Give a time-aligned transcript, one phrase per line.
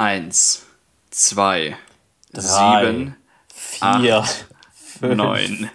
[0.00, 0.64] Eins,
[1.10, 1.76] zwei,
[2.32, 3.16] Drei, sieben,
[3.54, 4.46] vier, acht,
[4.98, 5.14] fünf.
[5.14, 5.70] neun.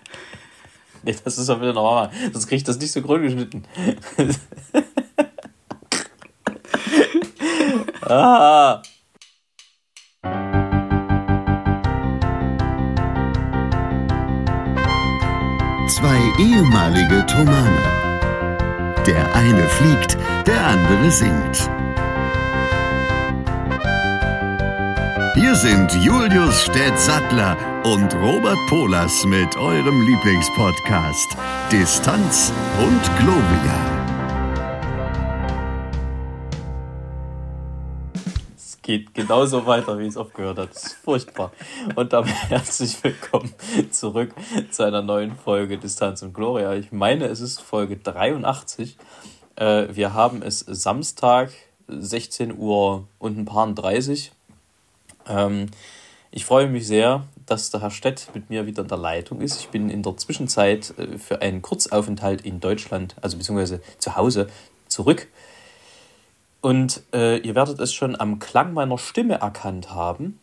[1.03, 2.09] Nee, das ist doch wieder normal.
[2.33, 3.63] Sonst kriege ich das nicht so grün geschnitten.
[8.01, 8.81] ah.
[15.87, 17.77] Zwei ehemalige Tomane.
[19.05, 20.17] Der eine fliegt,
[20.47, 21.69] der andere singt.
[25.35, 31.35] Hier sind Julius Städtsattler und Robert Polas mit eurem Lieblingspodcast
[31.69, 34.13] Distanz und Globia.
[38.55, 40.69] Es geht genauso weiter, wie es aufgehört hat.
[40.69, 41.51] Das ist furchtbar.
[41.95, 43.53] Und damit herzlich willkommen
[43.91, 44.33] zurück
[44.71, 46.75] zu einer neuen Folge Distanz und Gloria.
[46.75, 48.95] Ich meine, es ist Folge 83.
[49.57, 51.51] Äh, wir haben es Samstag,
[51.89, 54.31] 16 Uhr und ein paar 30.
[55.27, 55.67] Ähm,
[56.31, 59.59] ich freue mich sehr, dass der Herr Stett mit mir wieder in der Leitung ist.
[59.59, 64.47] Ich bin in der Zwischenzeit äh, für einen Kurzaufenthalt in Deutschland, also beziehungsweise zu Hause,
[64.87, 65.27] zurück.
[66.61, 70.39] Und äh, ihr werdet es schon am Klang meiner Stimme erkannt haben,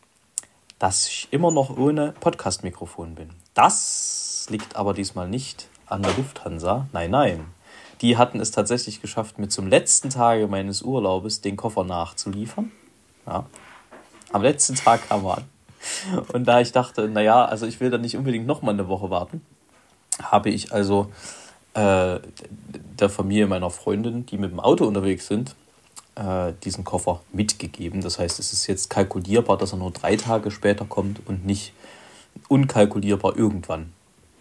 [0.79, 3.31] dass ich immer noch ohne Podcast-Mikrofon bin.
[3.55, 6.89] Das liegt aber diesmal nicht an der Lufthansa.
[6.92, 7.47] Nein, nein.
[8.01, 12.73] Die hatten es tatsächlich geschafft, mir zum letzten Tage meines Urlaubes den Koffer nachzuliefern.
[13.27, 13.47] Ja.
[14.33, 15.45] Am letzten Tag kam er an.
[16.33, 19.41] Und da ich dachte, naja, also ich will da nicht unbedingt nochmal eine Woche warten,
[20.23, 21.11] habe ich also
[21.75, 22.21] äh,
[22.99, 25.55] der Familie meiner Freundin, die mit dem Auto unterwegs sind,
[26.15, 28.01] äh, diesen Koffer mitgegeben.
[28.01, 31.73] Das heißt, es ist jetzt kalkulierbar, dass er nur drei Tage später kommt und nicht
[32.49, 33.93] unkalkulierbar irgendwann.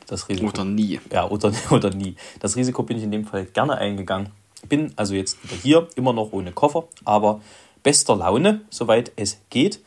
[0.08, 0.50] Das Risiko.
[0.50, 1.00] Oder nie.
[1.12, 2.16] Ja, oder, oder nie.
[2.40, 4.30] Das Risiko bin ich in dem Fall gerne eingegangen.
[4.68, 7.42] Bin also jetzt wieder hier, immer noch ohne Koffer, aber
[7.84, 9.82] bester Laune, soweit es geht.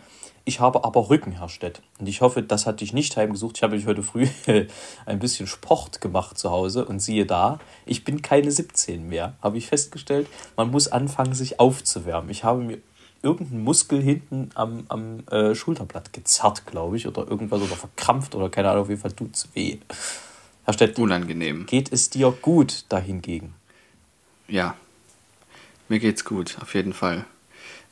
[0.47, 1.81] Ich habe aber Rücken, Herr Stett.
[1.99, 3.57] Und ich hoffe, das hat dich nicht heimgesucht.
[3.57, 4.27] Ich habe mich heute früh
[5.07, 9.57] ein bisschen Sport gemacht zu Hause und siehe da, ich bin keine 17 mehr, habe
[9.57, 10.27] ich festgestellt.
[10.57, 12.31] Man muss anfangen, sich aufzuwärmen.
[12.31, 12.79] Ich habe mir
[13.23, 18.51] irgendeinen Muskel hinten am, am äh, Schulterblatt gezerrt, glaube ich, oder irgendwas oder verkrampft oder
[18.51, 19.79] keine Ahnung, auf jeden Fall tut's weh.
[20.65, 21.65] Herr Stett, Unangenehm.
[21.65, 23.55] geht es dir gut dahingegen?
[24.47, 24.77] Ja.
[25.89, 27.25] Mir geht's gut, auf jeden Fall.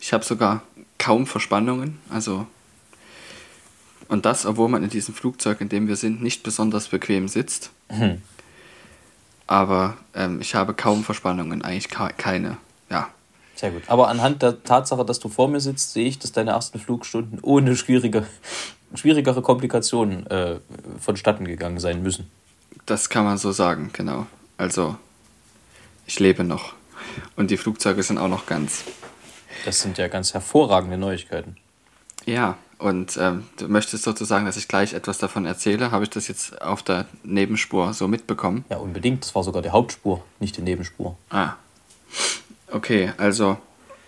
[0.03, 0.63] Ich habe sogar
[0.99, 2.47] kaum Verspannungen, also
[4.09, 7.71] und das, obwohl man in diesem Flugzeug, in dem wir sind, nicht besonders bequem sitzt.
[9.47, 12.59] Aber ähm, ich habe kaum Verspannungen, eigentlich keine.
[12.91, 13.09] Ja,
[13.55, 13.85] Sehr gut.
[13.87, 17.39] Aber anhand der Tatsache, dass du vor mir sitzt, sehe ich, dass deine ersten Flugstunden
[17.41, 18.27] ohne schwierige,
[18.95, 20.59] schwierigere Komplikationen äh,
[20.99, 22.29] vonstatten gegangen sein müssen.
[22.87, 24.27] das kann man so sagen, genau.
[24.59, 24.97] Also,
[26.07, 26.75] ich lebe noch.
[27.37, 28.85] Und die Flugzeuge sind auch noch ganz.
[29.65, 31.57] Das sind ja ganz hervorragende Neuigkeiten.
[32.27, 35.91] Ja, und ähm, du möchtest sozusagen, dass ich gleich etwas davon erzähle.
[35.91, 38.65] Habe ich das jetzt auf der Nebenspur so mitbekommen?
[38.71, 39.25] Ja, unbedingt.
[39.25, 41.17] Das war sogar die Hauptspur, nicht die Nebenspur.
[41.31, 41.55] Ah.
[42.71, 43.59] Okay, also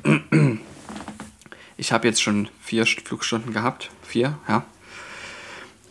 [1.76, 3.90] ich habe jetzt schon vier St- Flugstunden gehabt.
[4.02, 4.64] Vier, ja.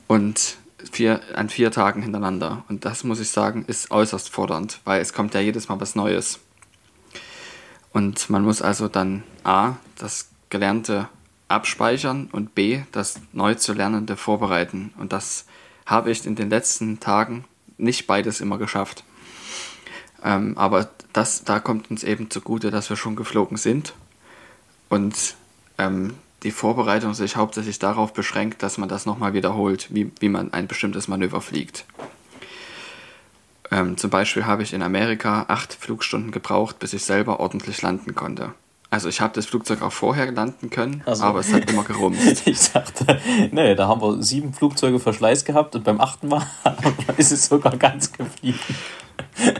[0.07, 0.57] Und
[0.91, 2.63] vier, an vier Tagen hintereinander.
[2.69, 5.95] Und das muss ich sagen, ist äußerst fordernd, weil es kommt ja jedes Mal was
[5.95, 6.39] Neues.
[7.93, 11.07] Und man muss also dann A, das Gelernte
[11.47, 14.93] abspeichern und B, das neu zu Lernende vorbereiten.
[14.97, 15.45] Und das
[15.85, 17.45] habe ich in den letzten Tagen
[17.77, 19.03] nicht beides immer geschafft.
[20.23, 23.93] Ähm, aber das, da kommt uns eben zugute, dass wir schon geflogen sind
[24.89, 25.35] und
[25.77, 30.51] ähm, die Vorbereitung sich hauptsächlich darauf beschränkt, dass man das nochmal wiederholt, wie, wie man
[30.53, 31.85] ein bestimmtes Manöver fliegt.
[33.71, 38.15] Ähm, zum Beispiel habe ich in Amerika acht Flugstunden gebraucht, bis ich selber ordentlich landen
[38.15, 38.53] konnte.
[38.89, 41.23] Also ich habe das Flugzeug auch vorher landen können, Ach so.
[41.23, 42.43] aber es hat immer gerumst.
[42.45, 43.19] Ich dachte,
[43.51, 46.45] nee, da haben wir sieben Flugzeuge Verschleiß gehabt und beim achten Mal
[47.17, 48.59] ist es sogar ganz geblieben.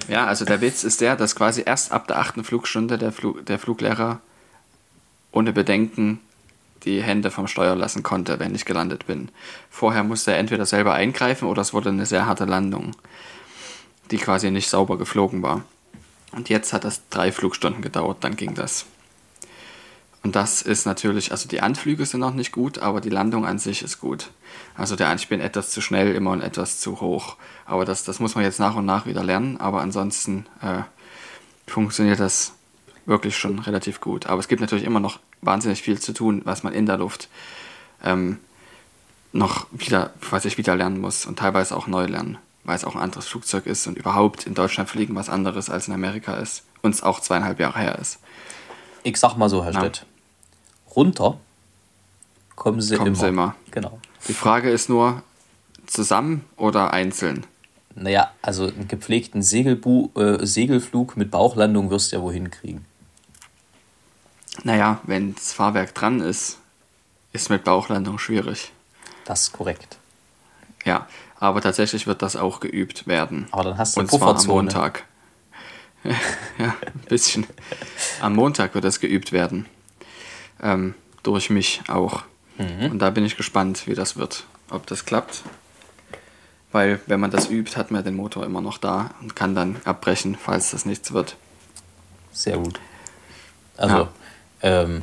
[0.07, 3.43] Ja, also der Witz ist der, dass quasi erst ab der achten Flugstunde der, Flug,
[3.47, 4.19] der Fluglehrer
[5.31, 6.19] ohne Bedenken
[6.85, 9.29] die Hände vom Steuer lassen konnte, wenn ich gelandet bin.
[9.69, 12.91] Vorher musste er entweder selber eingreifen oder es wurde eine sehr harte Landung,
[14.11, 15.63] die quasi nicht sauber geflogen war.
[16.31, 18.85] Und jetzt hat das drei Flugstunden gedauert, dann ging das.
[20.23, 23.59] Und das ist natürlich, also die Anflüge sind noch nicht gut, aber die Landung an
[23.59, 24.31] sich ist gut.
[24.75, 27.35] Also der ich bin etwas zu schnell immer und etwas zu hoch.
[27.65, 29.57] Aber das, das muss man jetzt nach und nach wieder lernen.
[29.57, 30.83] Aber ansonsten äh,
[31.67, 32.53] funktioniert das
[33.05, 34.27] wirklich schon relativ gut.
[34.27, 37.27] Aber es gibt natürlich immer noch wahnsinnig viel zu tun, was man in der Luft
[38.01, 38.39] ähm,
[39.33, 42.95] noch wieder, was ich wieder lernen muss und teilweise auch neu lernen, weil es auch
[42.95, 46.63] ein anderes Flugzeug ist und überhaupt in Deutschland fliegen was anderes als in Amerika ist
[46.81, 48.19] und es auch zweieinhalb Jahre her ist.
[49.03, 49.79] Ich sag mal so, Herr Ja.
[49.79, 50.05] Stett.
[50.95, 51.39] Runter
[52.55, 53.15] kommen sie Kommen immer.
[53.15, 53.55] sie immer.
[53.71, 53.99] Genau.
[54.27, 55.23] Die Frage ist nur,
[55.85, 57.45] zusammen oder einzeln?
[57.95, 62.85] Naja, also einen gepflegten Segelbu äh, Segelflug mit Bauchlandung wirst du ja wohin kriegen.
[64.63, 66.59] Naja, wenn das Fahrwerk dran ist,
[67.33, 68.71] ist mit Bauchlandung schwierig.
[69.25, 69.97] Das ist korrekt.
[70.85, 71.07] Ja,
[71.43, 73.47] aber tatsächlich wird das auch geübt werden.
[73.51, 74.45] Aber dann hast du Und zwar am.
[74.47, 75.03] Montag.
[76.03, 76.13] ja,
[76.85, 77.45] ein bisschen.
[78.21, 79.65] Am Montag wird das geübt werden.
[80.61, 82.23] Ähm, durch mich auch.
[82.57, 82.91] Mhm.
[82.91, 84.45] Und da bin ich gespannt, wie das wird.
[84.69, 85.43] Ob das klappt.
[86.71, 89.81] Weil, wenn man das übt, hat man den Motor immer noch da und kann dann
[89.83, 91.35] abbrechen, falls das nichts wird.
[92.31, 92.79] Sehr gut.
[93.75, 94.09] Also, Ja.
[94.61, 95.01] ähm,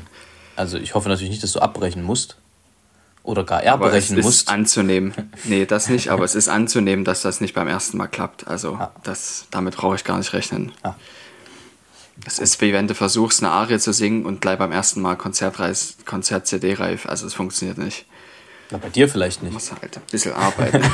[0.57, 2.39] also ich hoffe natürlich nicht, dass du abbrechen musst.
[3.31, 4.49] Oder gar Aber es erbrechen ist musst.
[4.50, 5.15] anzunehmen.
[5.44, 8.49] Nee, das nicht, aber es ist anzunehmen, dass das nicht beim ersten Mal klappt.
[8.49, 8.93] Also Ah.
[9.05, 10.73] das, damit brauche ich gar nicht rechnen.
[10.82, 10.94] Ah.
[12.27, 15.17] Es ist wie wenn du versuchst, eine Arie zu singen und gleich beim ersten Mal
[15.17, 17.06] Konzertreis, Konzert-CD-reif.
[17.06, 18.05] Also es funktioniert nicht.
[18.71, 19.53] Na, bei dir vielleicht nicht.
[19.53, 20.83] Muss halt ein bisschen arbeiten.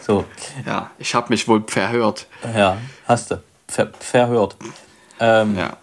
[0.00, 0.24] So,
[0.64, 2.26] ja, ich habe mich wohl verhört.
[2.56, 3.42] ja, hast du.
[3.66, 4.56] Ver verhört.
[5.20, 5.76] Ähm, Ja.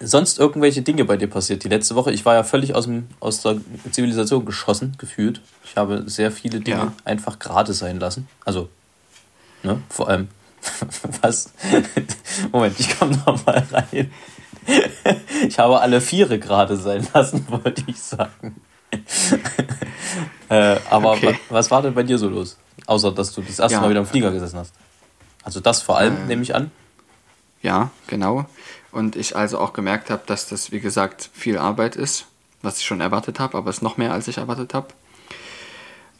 [0.00, 2.12] Sonst irgendwelche Dinge bei dir passiert die letzte Woche?
[2.12, 3.56] Ich war ja völlig aus, dem, aus der
[3.90, 5.40] Zivilisation geschossen, gefühlt.
[5.64, 6.92] Ich habe sehr viele Dinge Ja.
[7.04, 8.28] einfach gerade sein lassen.
[8.44, 8.68] Also,
[9.62, 10.28] ne, vor allem,
[11.22, 11.50] was?
[12.52, 14.10] Moment, ich komme noch mal rein.
[15.48, 18.56] Ich habe alle Viere gerade sein lassen, wollte ich sagen.
[20.48, 21.28] äh, aber Okay.
[21.34, 22.56] wa- was war denn bei dir so los?
[22.86, 23.80] Außer, dass du das erste Ja.
[23.80, 24.74] Mal wieder im Flieger gesessen hast.
[25.44, 26.26] Also das vor allem, Ähm.
[26.26, 26.70] nehme ich an.
[27.62, 28.46] Ja, genau.
[28.96, 32.24] Und ich also auch gemerkt habe, dass das, wie gesagt, viel Arbeit ist,
[32.62, 34.88] was ich schon erwartet habe, aber es ist noch mehr, als ich erwartet habe.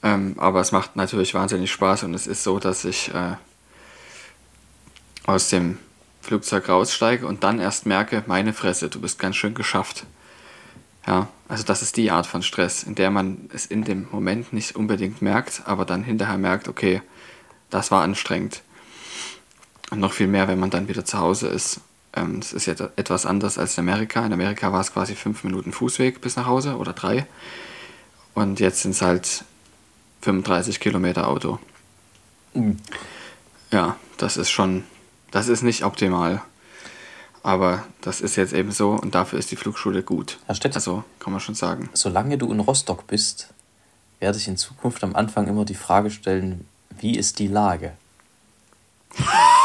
[0.02, 3.36] Ähm, aber es macht natürlich wahnsinnig Spaß und es ist so, dass ich äh,
[5.24, 5.78] aus dem
[6.20, 10.04] Flugzeug raussteige und dann erst merke, meine Fresse, du bist ganz schön geschafft.
[11.06, 14.52] Ja, also das ist die Art von Stress, in der man es in dem Moment
[14.52, 17.00] nicht unbedingt merkt, aber dann hinterher merkt, okay,
[17.70, 18.60] das war anstrengend.
[19.90, 21.80] Und noch viel mehr, wenn man dann wieder zu Hause ist.
[22.16, 24.24] Ähm, Es ist jetzt etwas anders als in Amerika.
[24.24, 27.26] In Amerika war es quasi fünf Minuten Fußweg bis nach Hause oder drei.
[28.34, 29.44] Und jetzt sind es halt
[30.22, 31.58] 35 Kilometer Auto.
[32.54, 32.78] Mhm.
[33.70, 34.84] Ja, das ist schon,
[35.30, 36.42] das ist nicht optimal.
[37.42, 40.38] Aber das ist jetzt eben so und dafür ist die Flugschule gut.
[40.46, 40.74] Herr Stett.
[40.74, 41.88] Also kann man schon sagen.
[41.92, 43.48] Solange du in Rostock bist,
[44.18, 46.66] werde ich in Zukunft am Anfang immer die Frage stellen,
[46.98, 47.92] wie ist die Lage?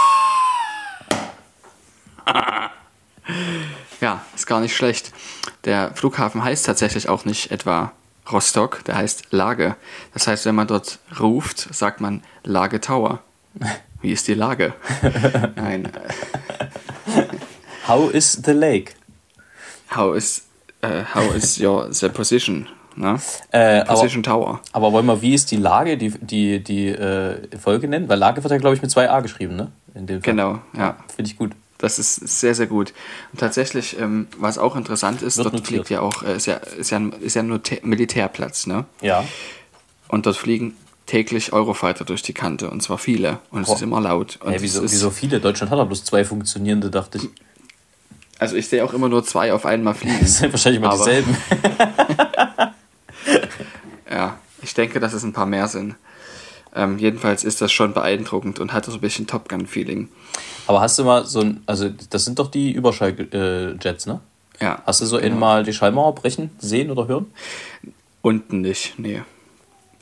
[4.02, 5.12] Ja, ist gar nicht schlecht.
[5.64, 7.92] Der Flughafen heißt tatsächlich auch nicht etwa
[8.32, 9.76] Rostock, der heißt Lage.
[10.14, 13.20] Das heißt, wenn man dort ruft, sagt man Lage Tower.
[14.02, 14.74] Wie ist die Lage?
[15.56, 15.92] Nein,
[17.88, 18.94] How is the lake?
[19.96, 20.48] how is,
[20.82, 22.68] äh, how is your the position?
[22.96, 23.20] Ne?
[23.52, 24.62] Äh, aber, Position Tower.
[24.72, 28.10] aber wollen wir, wie ist die Lage, die, die, die äh, Folge nennen?
[28.10, 29.72] Weil Lage wird ja, glaube ich, mit zwei A geschrieben, ne?
[29.94, 30.34] In dem Fall.
[30.34, 30.98] Genau, ja.
[31.14, 31.52] Finde ich gut.
[31.82, 32.94] Das ist sehr, sehr gut.
[33.34, 35.68] Und tatsächlich, ähm, was auch interessant ist, Wird dort notiert.
[35.68, 38.86] fliegt ja auch, äh, ist ja, ist ja, ein- ist ja ein Militä- Militärplatz, ne?
[39.02, 39.26] Ja.
[40.08, 40.76] Und dort fliegen
[41.08, 43.76] täglich Eurofighter durch die Kante und zwar viele und es Boah.
[43.76, 44.38] ist immer laut.
[44.44, 45.40] Und es wieso, wieso viele?
[45.42, 47.30] Deutschland hat doch bloß zwei funktionierende, dachte ich.
[48.40, 50.18] Also ich sehe auch immer nur zwei auf einmal fliegen.
[50.22, 51.36] Das sind wahrscheinlich immer dieselben.
[54.10, 55.96] Ja, ich denke, dass es ein paar mehr sind.
[56.76, 60.10] Ähm, jedenfalls ist das schon beeindruckend und hat so ein bisschen Top Gun-Feeling.
[60.72, 64.22] Aber hast du mal so ein, also das sind doch die Überschalljets, ne?
[64.62, 64.82] Ja.
[64.86, 65.36] Hast du so genau.
[65.36, 67.26] mal die Schallmauer brechen, sehen oder hören?
[68.22, 69.22] Unten nicht, nee.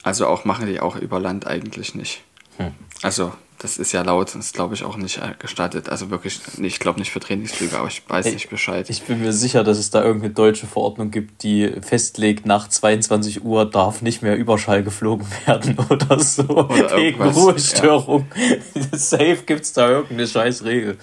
[0.04, 2.22] Also auch machen die auch über Land eigentlich nicht.
[2.58, 2.74] Hm.
[3.02, 5.90] Also das ist ja laut und ist glaube ich auch nicht äh, gestattet.
[5.90, 8.90] Also wirklich, ich glaube nicht für Trainingsflüge, aber ich weiß Ey, nicht Bescheid.
[8.90, 13.44] Ich bin mir sicher, dass es da irgendeine deutsche Verordnung gibt, die festlegt, nach 22
[13.44, 16.48] Uhr darf nicht mehr Überschall geflogen werden oder so.
[16.70, 18.28] Wegen irgendwas, Ruhestörung.
[18.94, 20.98] Safe gibt es da irgendeine scheiß Regel.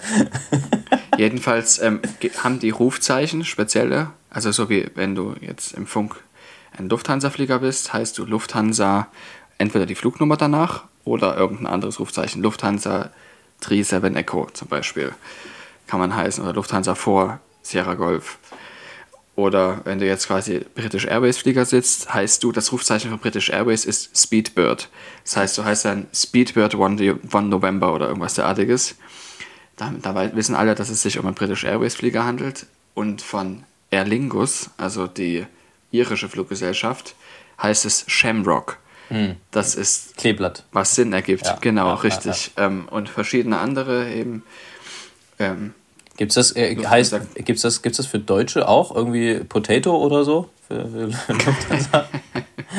[1.17, 2.01] Jedenfalls ähm,
[2.43, 6.15] haben die Rufzeichen spezielle, also so wie wenn du jetzt im Funk
[6.77, 9.07] ein Lufthansa-Flieger bist, heißt du Lufthansa
[9.57, 12.41] entweder die Flugnummer danach oder irgendein anderes Rufzeichen.
[12.43, 13.11] Lufthansa
[13.61, 15.13] 37 Echo zum Beispiel
[15.87, 18.37] kann man heißen oder Lufthansa 4 Sierra Golf.
[19.35, 23.49] Oder wenn du jetzt quasi British Airways Flieger sitzt, heißt du, das Rufzeichen von British
[23.49, 24.89] Airways ist Speedbird.
[25.23, 26.99] Das heißt, du heißt dann Speedbird 1
[27.31, 28.95] November oder irgendwas derartiges.
[29.75, 29.93] Da,
[30.35, 32.65] wissen alle, dass es sich um einen British Airways Flieger handelt.
[32.95, 35.45] Und von Aer Lingus, also die
[35.91, 37.15] irische Fluggesellschaft,
[37.61, 38.79] heißt es Shamrock.
[39.51, 40.63] Das ist, Kleeblatt.
[40.71, 41.45] was Sinn ergibt.
[41.45, 42.51] Ja, genau, ja, ja, richtig.
[42.57, 44.43] Ähm, und verschiedene andere eben.
[45.39, 45.73] Ähm,
[46.17, 48.93] Gibt's das, äh, heißt, gibt's das, gibt's das für Deutsche auch?
[48.93, 50.49] Irgendwie Potato oder so?
[50.67, 52.09] Für, für Lufthansa?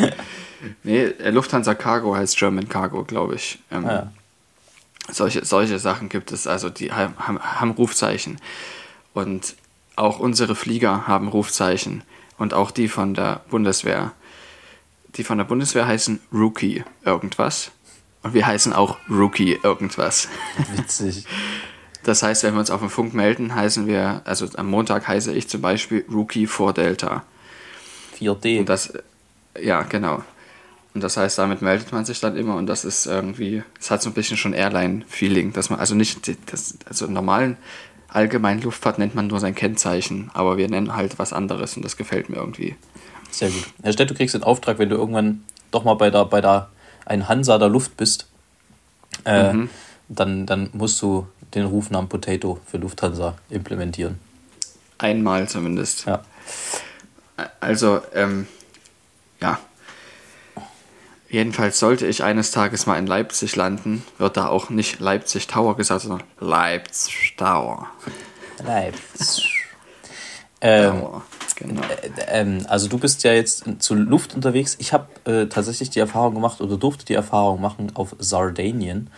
[0.82, 3.60] nee, äh, Lufthansa Cargo heißt German Cargo, glaube ich.
[3.70, 4.12] Ähm, ah, ja.
[5.10, 8.40] solche, solche Sachen gibt es, also die haben, haben Rufzeichen.
[9.14, 9.54] Und
[9.94, 12.02] auch unsere Flieger haben Rufzeichen.
[12.38, 14.12] Und auch die von der Bundeswehr.
[15.16, 17.70] Die von der Bundeswehr heißen Rookie irgendwas.
[18.22, 20.28] Und wir heißen auch Rookie irgendwas.
[20.76, 21.24] Witzig.
[22.02, 25.32] Das heißt, wenn wir uns auf dem Funk melden, heißen wir, also am Montag heiße
[25.32, 27.24] ich zum Beispiel Rookie vor Delta.
[28.18, 28.60] 4D.
[28.60, 28.92] Und das,
[29.60, 30.22] ja, genau.
[30.94, 34.02] Und das heißt, damit meldet man sich dann immer und das ist irgendwie, es hat
[34.02, 37.56] so ein bisschen schon Airline-Feeling, dass man, also nicht, das, also im normalen
[38.08, 41.96] allgemeinen Luftfahrt nennt man nur sein Kennzeichen, aber wir nennen halt was anderes und das
[41.96, 42.74] gefällt mir irgendwie.
[43.30, 43.64] Sehr gut.
[43.82, 46.70] Herr Stett, du kriegst den Auftrag, wenn du irgendwann doch mal bei der, bei der
[47.04, 48.26] ein Hansa der Luft bist,
[49.24, 49.70] äh, mhm.
[50.08, 54.18] dann, dann musst du den Rufnamen Potato für Lufthansa implementieren.
[54.98, 56.06] Einmal zumindest.
[56.06, 56.22] Ja.
[57.60, 58.46] Also, ähm,
[59.40, 59.58] ja.
[61.30, 65.76] Jedenfalls sollte ich eines Tages mal in Leipzig landen, wird da auch nicht Leipzig Tower
[65.76, 67.86] gesagt, sondern Leipzig Tower.
[68.64, 69.66] Leipzig.
[70.62, 71.04] ähm,
[71.58, 71.82] genau.
[71.82, 74.76] Äh, ähm, also du bist ja jetzt zu Luft unterwegs.
[74.78, 79.10] Ich habe äh, tatsächlich die Erfahrung gemacht oder durfte die Erfahrung machen, auf Sardinien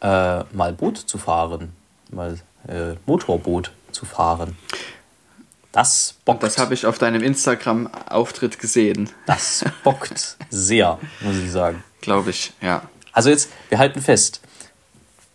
[0.00, 1.72] äh, mal Boot zu fahren,
[2.10, 4.56] mal äh, Motorboot zu fahren.
[5.72, 6.42] Das bockt.
[6.42, 9.10] Das habe ich auf deinem Instagram-Auftritt gesehen.
[9.26, 11.82] Das bockt sehr, muss ich sagen.
[12.00, 12.82] Glaube ich, ja.
[13.12, 14.40] Also jetzt, wir halten fest.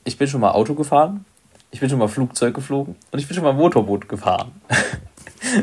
[0.06, 1.26] Ich bin schon mal Auto gefahren,
[1.72, 4.52] ich bin schon mal Flugzeug geflogen und ich bin schon mal Motorboot gefahren.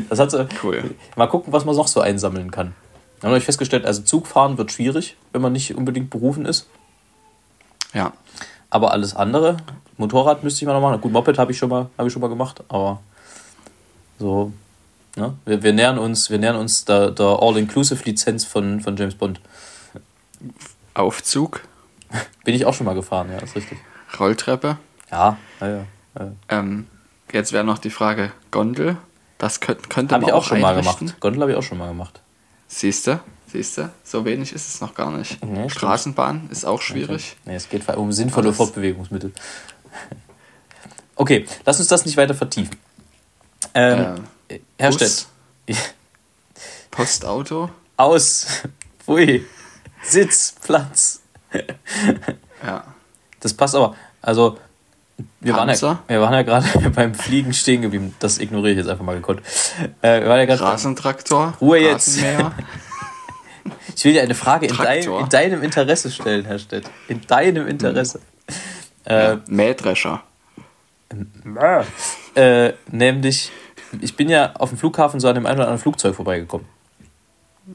[0.09, 0.95] Das hat so, cool.
[1.15, 2.73] Mal gucken, was man noch so einsammeln kann.
[3.19, 6.67] Wir haben euch festgestellt, also Zugfahren wird schwierig, wenn man nicht unbedingt berufen ist.
[7.93, 8.13] Ja.
[8.69, 9.57] Aber alles andere,
[9.97, 11.01] Motorrad müsste ich mal noch machen.
[11.01, 12.99] Gut, Moped habe ich, schon mal, hab ich schon mal gemacht, aber
[14.17, 14.53] so,
[15.15, 15.35] ne?
[15.45, 19.41] wir, wir nähern uns, wir nähern uns der, der All-Inclusive-Lizenz von, von James Bond.
[20.93, 21.61] Aufzug?
[22.43, 23.77] Bin ich auch schon mal gefahren, ja, ist richtig.
[24.19, 24.77] Rolltreppe?
[25.11, 25.85] Ja, ja, ja.
[26.17, 26.31] ja.
[26.49, 26.87] Ähm,
[27.31, 28.97] jetzt wäre noch die Frage: Gondel?
[29.41, 30.99] Das könnte, könnte man ich auch, auch schon mal gemacht.
[31.19, 32.21] Gondel habe ich auch schon mal gemacht.
[32.67, 33.19] Siehst du?
[33.51, 33.89] Siehst du?
[34.03, 35.43] So wenig ist es noch gar nicht.
[35.43, 37.37] Nee, Straßenbahn ist auch schwierig.
[37.45, 38.57] Nee, es geht um sinnvolle Alles.
[38.57, 39.33] Fortbewegungsmittel.
[41.15, 42.75] Okay, lass uns das nicht weiter vertiefen.
[43.75, 45.27] Ähm, äh, Herr Stett.
[46.91, 47.69] Postauto.
[47.97, 48.47] Aus.
[49.03, 49.45] Pfui.
[50.03, 51.21] Sitz, Platz.
[52.63, 52.83] ja.
[53.39, 53.95] Das passt aber.
[54.21, 54.57] Also,
[55.39, 58.15] wir waren, ja, wir waren ja gerade beim Fliegen stehen geblieben.
[58.19, 59.41] Das ignoriere ich jetzt einfach mal gekonnt.
[60.01, 61.53] Äh, wir waren ja Rasentraktor.
[61.59, 62.17] Ruhe jetzt.
[63.95, 66.85] ich will dir eine Frage in, dein, in, deinem Interesse stellen, Herr Stett.
[67.07, 68.19] In deinem Interesse.
[69.05, 69.13] Hm.
[69.13, 70.23] Äh, Mähdrescher.
[72.35, 73.51] Äh, nämlich,
[73.99, 76.67] ich bin ja auf dem Flughafen so an dem einen oder anderen Flugzeug vorbeigekommen.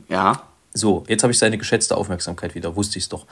[0.08, 0.42] Ja.
[0.72, 3.26] So, jetzt habe ich seine geschätzte Aufmerksamkeit wieder, wusste ich es doch.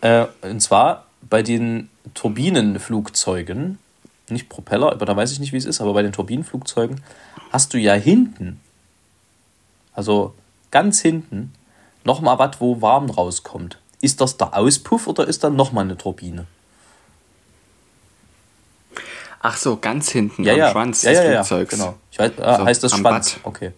[0.00, 3.78] Äh, und zwar bei den Turbinenflugzeugen,
[4.28, 7.02] nicht Propeller, aber da weiß ich nicht, wie es ist, aber bei den Turbinenflugzeugen
[7.50, 8.60] hast du ja hinten,
[9.94, 10.34] also
[10.70, 11.52] ganz hinten,
[12.04, 13.78] nochmal was, wo warm rauskommt.
[14.00, 16.46] Ist das der Auspuff oder ist da nochmal eine Turbine?
[19.40, 20.70] Ach so, ganz hinten ja, am ja.
[20.70, 21.70] Schwanz ja, des ja, Flugzeugs.
[21.70, 21.94] genau.
[22.10, 23.34] Ich weiß, äh, so, heißt das Schwanz?
[23.34, 23.40] Bad.
[23.44, 23.72] Okay.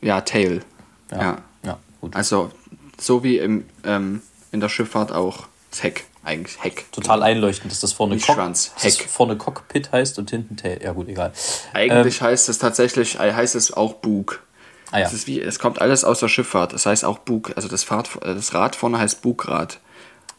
[0.00, 0.62] Ja, Tail.
[1.10, 1.38] Ja.
[1.62, 1.78] ja.
[2.00, 2.16] gut.
[2.16, 2.50] Also
[2.98, 6.90] so wie im, ähm, in der Schifffahrt auch das Heck eigentlich Heck.
[6.92, 8.98] Total einleuchtend, dass das vorne, Nicht Cock Schwanz, Heck.
[8.98, 10.80] Das vorne Cockpit heißt und hinten Tail.
[10.82, 11.32] Ja gut, egal.
[11.72, 14.42] Eigentlich ähm, heißt es tatsächlich, äh, heißt es auch Bug.
[14.90, 15.06] Ah, ja.
[15.06, 16.72] es, ist wie, es kommt alles aus der Schifffahrt.
[16.72, 17.52] Das heißt auch Bug.
[17.56, 19.80] Also das, Fahrt, äh, das Rad vorne heißt Bugrad.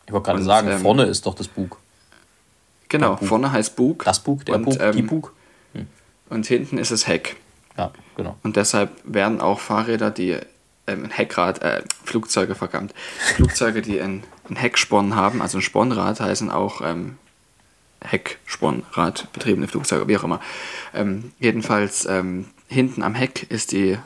[0.06, 1.78] Ich wollte gerade sagen, ähm, vorne ist doch das Bug.
[2.88, 3.28] Genau, Bug.
[3.28, 4.04] vorne heißt Bug.
[4.06, 5.34] Das Bug, der und, Bug, ähm, die Bug.
[5.74, 5.88] Hm.
[6.30, 7.36] Und hinten ist es Heck.
[7.78, 8.36] Ja, genau.
[8.44, 10.38] Und deshalb werden auch Fahrräder, die
[10.88, 12.94] ähm, ein Heckrad, äh, Flugzeuge vergammt.
[13.36, 17.18] Flugzeuge, die ein, ein Hecksporn haben, also ein Spornrad, heißen auch ähm,
[18.02, 20.40] Heckspornrad betriebene Flugzeuge, wie auch immer.
[20.94, 23.98] Ähm, jedenfalls ähm, hinten am Heck ist die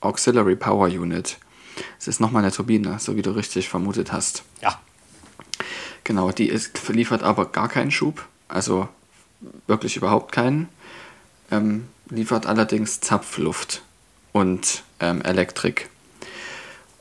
[0.00, 1.38] Auxiliary Power Unit.
[1.98, 4.42] Es ist nochmal eine Turbine, so wie du richtig vermutet hast.
[4.60, 4.80] Ja.
[6.04, 8.88] Genau, die ist, liefert aber gar keinen Schub, also
[9.66, 10.68] wirklich überhaupt keinen.
[11.50, 13.82] Ähm, liefert allerdings Zapfluft
[14.32, 15.90] und ähm, Elektrik.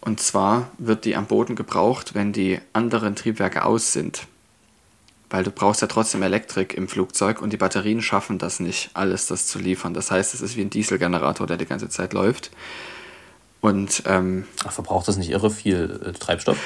[0.08, 4.26] Und zwar wird die am Boden gebraucht, wenn die anderen Triebwerke aus sind.
[5.30, 9.28] Weil du brauchst ja trotzdem Elektrik im Flugzeug und die Batterien schaffen das nicht, alles
[9.28, 9.94] das zu liefern.
[9.94, 12.52] Das heißt, es ist wie ein Dieselgenerator, der die ganze Zeit läuft.
[13.60, 16.58] Und ähm, Ach, verbraucht das nicht irre viel äh, Treibstoff?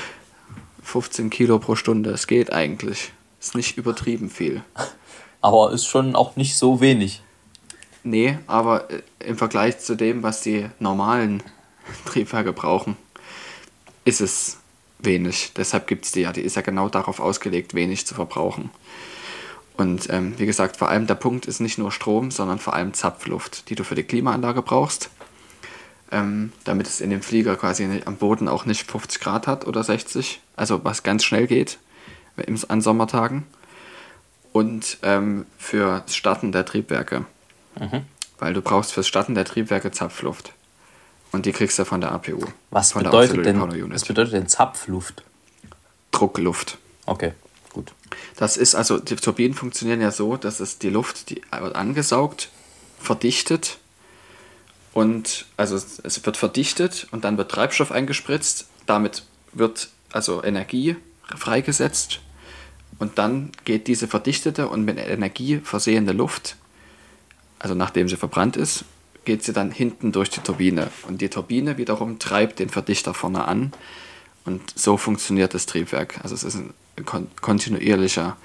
[0.83, 3.11] 15 Kilo pro Stunde, es geht eigentlich.
[3.39, 4.61] Ist nicht übertrieben viel.
[5.41, 7.23] Aber ist schon auch nicht so wenig.
[8.03, 11.41] Nee, aber äh, im Vergleich zu dem, was die normalen
[12.05, 12.97] Triebwerke brauchen,
[14.05, 14.57] ist es
[14.99, 15.51] wenig.
[15.55, 16.31] Deshalb gibt es die ja.
[16.31, 18.69] Die ist ja genau darauf ausgelegt, wenig zu verbrauchen.
[19.77, 22.93] Und ähm, wie gesagt, vor allem der Punkt ist nicht nur Strom, sondern vor allem
[22.93, 25.09] Zapfluft, die du für die Klimaanlage brauchst,
[26.11, 29.83] ähm, damit es in dem Flieger quasi am Boden auch nicht 50 Grad hat oder
[29.83, 31.79] 60, also was ganz schnell geht
[32.67, 33.45] an Sommertagen.
[34.51, 37.25] Und ähm, für Starten der Triebwerke.
[37.79, 38.01] Mhm.
[38.37, 40.53] Weil du brauchst fürs Starten der Triebwerke Zapfluft.
[41.31, 42.45] Und die kriegst du von der APU.
[42.71, 43.59] Was, bedeutet denn,
[43.91, 45.23] was bedeutet denn Zapfluft?
[46.11, 46.77] Druckluft.
[47.05, 47.33] Okay,
[47.71, 47.93] gut.
[48.35, 52.49] Das ist also, die Turbinen funktionieren ja so, dass es die Luft, die wird angesaugt,
[52.99, 53.79] verdichtet
[54.93, 58.67] und also es wird verdichtet und dann wird Treibstoff eingespritzt.
[58.85, 59.23] Damit
[59.53, 60.97] wird also Energie
[61.35, 62.19] freigesetzt
[62.99, 66.57] und dann geht diese verdichtete und mit Energie versehene Luft,
[67.59, 68.85] also nachdem sie verbrannt ist,
[69.25, 70.89] geht sie dann hinten durch die Turbine.
[71.07, 73.73] Und die Turbine wiederum treibt den Verdichter vorne an.
[74.45, 76.19] Und so funktioniert das Triebwerk.
[76.23, 76.73] Also es ist ein
[77.05, 78.37] kon kontinuierlicher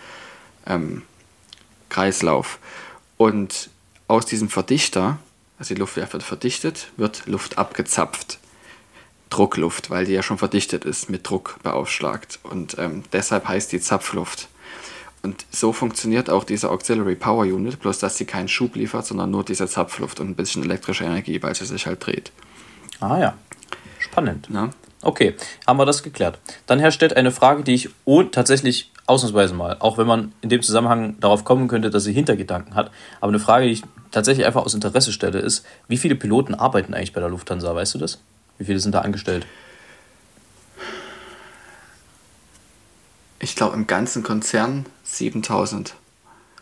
[0.67, 1.03] ähm,
[1.89, 2.59] Kreislauf.
[3.17, 3.71] Und
[4.09, 5.19] aus diesem Verdichter,
[5.59, 8.39] also die Luft wird verdichtet, wird Luft abgezapft.
[9.31, 12.39] Druckluft, weil die ja schon verdichtet ist, mit Druck beaufschlagt.
[12.43, 14.49] Und ähm, deshalb heißt die Zapfluft.
[15.27, 19.33] Und so funktioniert auch diese Auxiliary Power Unit, bloß dass sie keinen Schub liefert, sondern
[19.33, 22.31] nur diese Zapfluft und ein bisschen elektrische Energie, weil sie sich halt dreht.
[23.01, 23.35] Ah ja,
[23.99, 24.49] spannend.
[24.55, 24.71] Ja.
[25.03, 25.35] Okay,
[25.67, 26.39] haben wir das geklärt.
[26.69, 27.91] Dann herrscht eine Frage, die ich
[28.31, 32.77] tatsächlich ausnahmsweise mal, auch wenn man in dem Zusammenhang darauf kommen könnte, dass sie Hintergedanken
[32.77, 36.55] hat, aber eine Frage, die ich tatsächlich einfach aus Interesse stelle, ist, wie viele Piloten
[36.55, 38.21] arbeiten eigentlich bei der Lufthansa, weißt du das?
[38.59, 39.45] Wie viele sind da angestellt?
[43.47, 45.95] Ich glaube im ganzen Konzern 7000.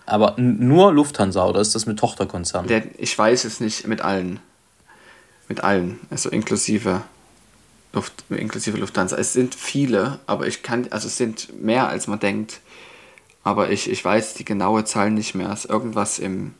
[0.05, 2.69] Aber nur Lufthansa oder ist das mit Tochterkonzernen?
[2.69, 4.39] Der, ich weiß es nicht mit allen.
[5.49, 7.01] Mit allen, also inklusive,
[7.95, 9.17] Luft, inklusive Lufthansa.
[9.17, 12.61] Es sind viele, aber ich kann, also es sind mehr als man denkt.
[13.45, 15.49] Aber ich, ich weiß die genaue Zahl nicht mehr.
[15.53, 16.53] Es ist irgendwas im,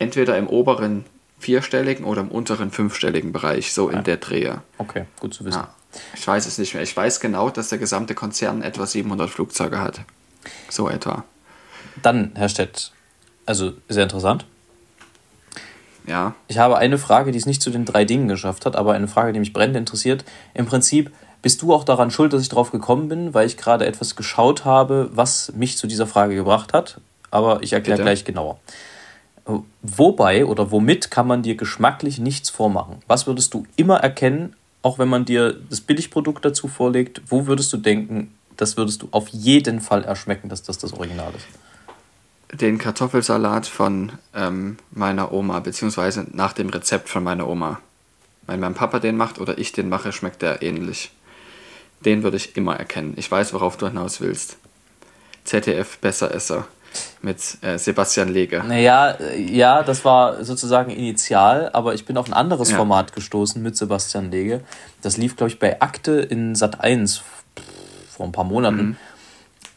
[0.00, 1.04] entweder im oberen
[1.38, 4.62] vierstelligen oder im unteren fünfstelligen Bereich, so in der Drehe.
[4.78, 5.60] Okay, gut zu wissen.
[5.60, 5.74] Ja.
[6.14, 6.82] Ich weiß es nicht mehr.
[6.82, 10.00] Ich weiß genau, dass der gesamte Konzern etwa 700 Flugzeuge hat.
[10.68, 11.24] So etwa.
[12.02, 12.92] Dann, Herr Stett,
[13.46, 14.44] also sehr interessant.
[16.06, 16.34] Ja.
[16.48, 19.08] Ich habe eine Frage, die es nicht zu den drei Dingen geschafft hat, aber eine
[19.08, 20.24] Frage, die mich brennend interessiert.
[20.54, 21.10] Im Prinzip
[21.42, 24.64] bist du auch daran schuld, dass ich darauf gekommen bin, weil ich gerade etwas geschaut
[24.64, 27.00] habe, was mich zu dieser Frage gebracht hat.
[27.30, 28.58] Aber ich erkläre gleich genauer.
[29.82, 32.96] Wobei oder womit kann man dir geschmacklich nichts vormachen?
[33.06, 37.72] Was würdest du immer erkennen, auch wenn man dir das Billigprodukt dazu vorlegt, wo würdest
[37.72, 42.60] du denken, das würdest du auf jeden Fall erschmecken, dass das das Original ist?
[42.60, 47.80] Den Kartoffelsalat von ähm, meiner Oma, beziehungsweise nach dem Rezept von meiner Oma.
[48.46, 51.10] Wenn mein Papa den macht oder ich den mache, schmeckt der ähnlich.
[52.04, 53.14] Den würde ich immer erkennen.
[53.16, 54.56] Ich weiß, worauf du hinaus willst.
[55.42, 56.68] ZDF Besseresser
[57.22, 58.62] mit äh, Sebastian Lege.
[58.66, 62.76] Naja, ja, das war sozusagen initial, aber ich bin auf ein anderes ja.
[62.76, 64.60] Format gestoßen mit Sebastian Lege.
[65.02, 67.22] Das lief, glaube ich, bei Akte in Sat 1
[68.08, 68.76] vor ein paar Monaten.
[68.76, 68.96] Mhm.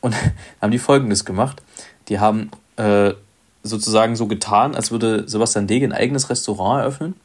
[0.01, 0.15] Und
[0.61, 1.61] haben die folgendes gemacht.
[2.07, 3.13] Die haben äh,
[3.63, 7.15] sozusagen so getan, als würde Sebastian Lege ein eigenes Restaurant eröffnen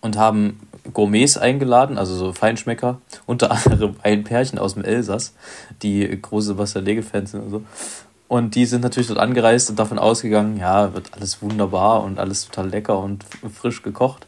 [0.00, 0.60] und haben
[0.92, 5.32] Gourmets eingeladen, also so Feinschmecker, unter anderem ein Pärchen aus dem Elsass,
[5.82, 7.62] die große Sebastian Lege-Fans sind und so.
[8.32, 12.46] Und die sind natürlich dort angereist und davon ausgegangen, ja, wird alles wunderbar und alles
[12.46, 14.26] total lecker und frisch gekocht.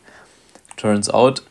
[0.77, 1.43] Turns out,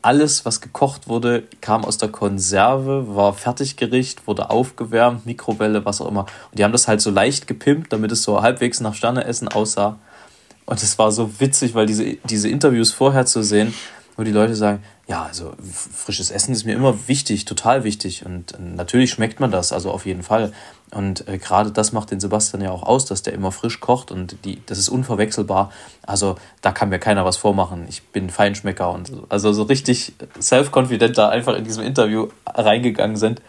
[0.00, 6.08] alles, was gekocht wurde, kam aus der Konserve, war Fertiggericht, wurde aufgewärmt, Mikrowelle, was auch
[6.08, 6.24] immer.
[6.50, 9.98] Und die haben das halt so leicht gepimpt, damit es so halbwegs nach Sterneessen aussah.
[10.64, 13.74] Und es war so witzig, weil diese, diese Interviews vorher zu sehen,
[14.18, 18.26] wo die Leute sagen, ja, also frisches Essen ist mir immer wichtig, total wichtig.
[18.26, 20.52] Und äh, natürlich schmeckt man das, also auf jeden Fall.
[20.90, 24.10] Und äh, gerade das macht den Sebastian ja auch aus, dass der immer frisch kocht
[24.10, 25.70] und die, das ist unverwechselbar.
[26.02, 27.86] Also da kann mir keiner was vormachen.
[27.88, 29.24] Ich bin Feinschmecker und so.
[29.28, 33.40] Also so richtig self-confident da einfach in diesem Interview reingegangen sind.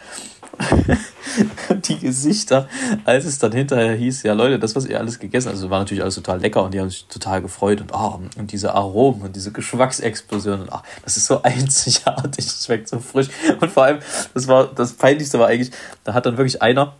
[1.87, 2.67] die Gesichter,
[3.05, 5.79] als es dann hinterher hieß, ja Leute, das, was ihr alles gegessen habt, also war
[5.79, 9.21] natürlich alles total lecker und die haben sich total gefreut und, oh, und diese Aromen
[9.21, 13.27] und diese Geschmacksexplosion und oh, das ist so einzigartig, das schmeckt so frisch.
[13.59, 13.99] Und vor allem,
[14.33, 15.71] das war das Peinlichste war eigentlich,
[16.03, 16.93] da hat dann wirklich einer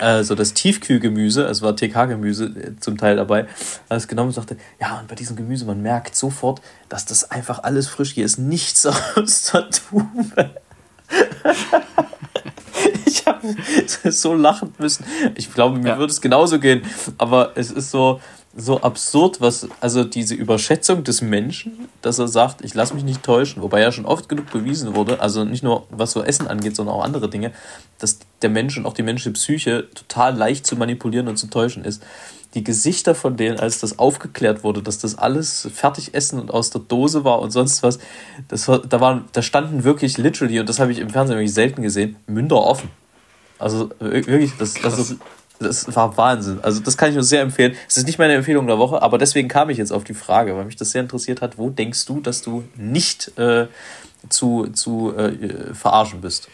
[0.00, 3.46] äh, so das Tiefkühlgemüse, es war TK-Gemüse äh, zum Teil dabei,
[3.88, 7.62] alles genommen und sagte, ja, und bei diesem Gemüse, man merkt sofort, dass das einfach
[7.62, 10.50] alles frisch hier ist, nichts aus der Tube.
[13.06, 13.40] ich habe
[14.12, 15.04] so lachen müssen.
[15.36, 15.98] Ich glaube, mir ja.
[15.98, 16.82] würde es genauso gehen,
[17.18, 18.20] aber es ist so,
[18.56, 23.22] so absurd, was, also diese Überschätzung des Menschen, dass er sagt, ich lasse mich nicht
[23.22, 26.74] täuschen, wobei ja schon oft genug bewiesen wurde, also nicht nur was so Essen angeht,
[26.74, 27.52] sondern auch andere Dinge,
[27.98, 31.84] dass der Mensch und auch die menschliche Psyche total leicht zu manipulieren und zu täuschen
[31.84, 32.02] ist.
[32.54, 36.70] Die Gesichter von denen, als das aufgeklärt wurde, dass das alles fertig essen und aus
[36.70, 37.98] der Dose war und sonst was,
[38.48, 41.54] das war, da waren, da standen wirklich literally, und das habe ich im Fernsehen wirklich
[41.54, 42.90] selten gesehen, Münder offen.
[43.58, 45.16] Also wirklich, das, das ist
[45.60, 46.58] das war Wahnsinn.
[46.62, 47.76] Also das kann ich nur sehr empfehlen.
[47.86, 50.56] Es ist nicht meine Empfehlung der Woche, aber deswegen kam ich jetzt auf die Frage,
[50.56, 51.58] weil mich das sehr interessiert hat.
[51.58, 53.66] Wo denkst du, dass du nicht äh,
[54.28, 56.48] zu, zu äh, verarschen bist?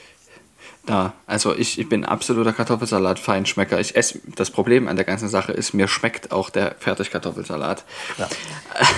[0.89, 3.81] Ja, also ich, ich bin absoluter Kartoffelsalat-Feinschmecker.
[3.81, 7.85] Ich esse, das Problem an der ganzen Sache ist, mir schmeckt auch der Fertigkartoffelsalat.
[8.19, 8.29] Ja.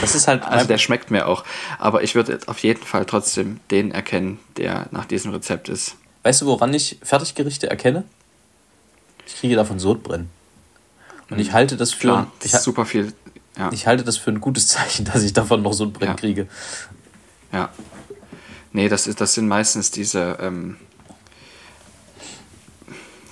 [0.01, 0.43] Das ist halt.
[0.43, 1.45] also der schmeckt mir auch.
[1.79, 5.95] Aber ich würde auf jeden Fall trotzdem den erkennen, der nach diesem Rezept ist.
[6.25, 8.05] Weißt du, woran ich Fertiggerichte erkenne?
[9.27, 10.31] Ich kriege davon Sodbrennen.
[11.31, 12.09] Und ich halte das für.
[12.09, 13.13] Klar, das ich, super viel.
[13.57, 13.71] Ja.
[13.73, 16.21] Ich halte das für ein gutes Zeichen, dass ich davon noch Sodbrennen ja.
[16.21, 16.49] kriege.
[17.53, 17.71] Ja.
[18.73, 20.77] Nee, das, ist, das sind meistens diese ähm,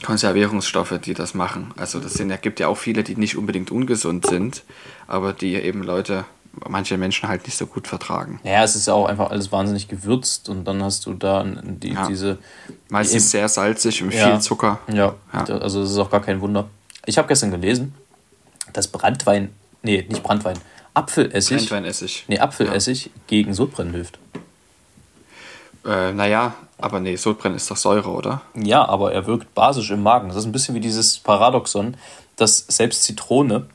[0.07, 1.73] Konservierungsstoffe, die das machen.
[1.77, 4.63] Also das sind, gibt ja auch viele, die nicht unbedingt ungesund sind,
[5.09, 6.25] aber die eben Leute
[6.69, 8.41] manche Menschen halt nicht so gut vertragen.
[8.45, 11.93] Ja, es ist ja auch einfach alles wahnsinnig gewürzt und dann hast du da die,
[11.93, 12.07] ja.
[12.07, 12.39] diese.
[12.89, 14.31] Meistens die sehr salzig und ja.
[14.31, 14.79] viel Zucker.
[14.93, 15.15] Ja.
[15.33, 16.69] ja, also das ist auch gar kein Wunder.
[17.05, 17.93] Ich habe gestern gelesen,
[18.73, 19.51] dass Brandwein,
[19.83, 20.57] nee, nicht Brandwein,
[20.95, 21.69] Apfelessig.
[21.69, 22.25] Brandweinessig.
[22.29, 24.19] Nee, Apfelessig gegen Sodbrennen hilft.
[25.85, 28.43] Äh, naja, aber nee, Sodbrennen ist doch Säure, oder?
[28.55, 30.29] Ja, aber er wirkt basisch im Magen.
[30.29, 31.97] Das ist ein bisschen wie dieses Paradoxon,
[32.37, 33.67] dass selbst Zitrone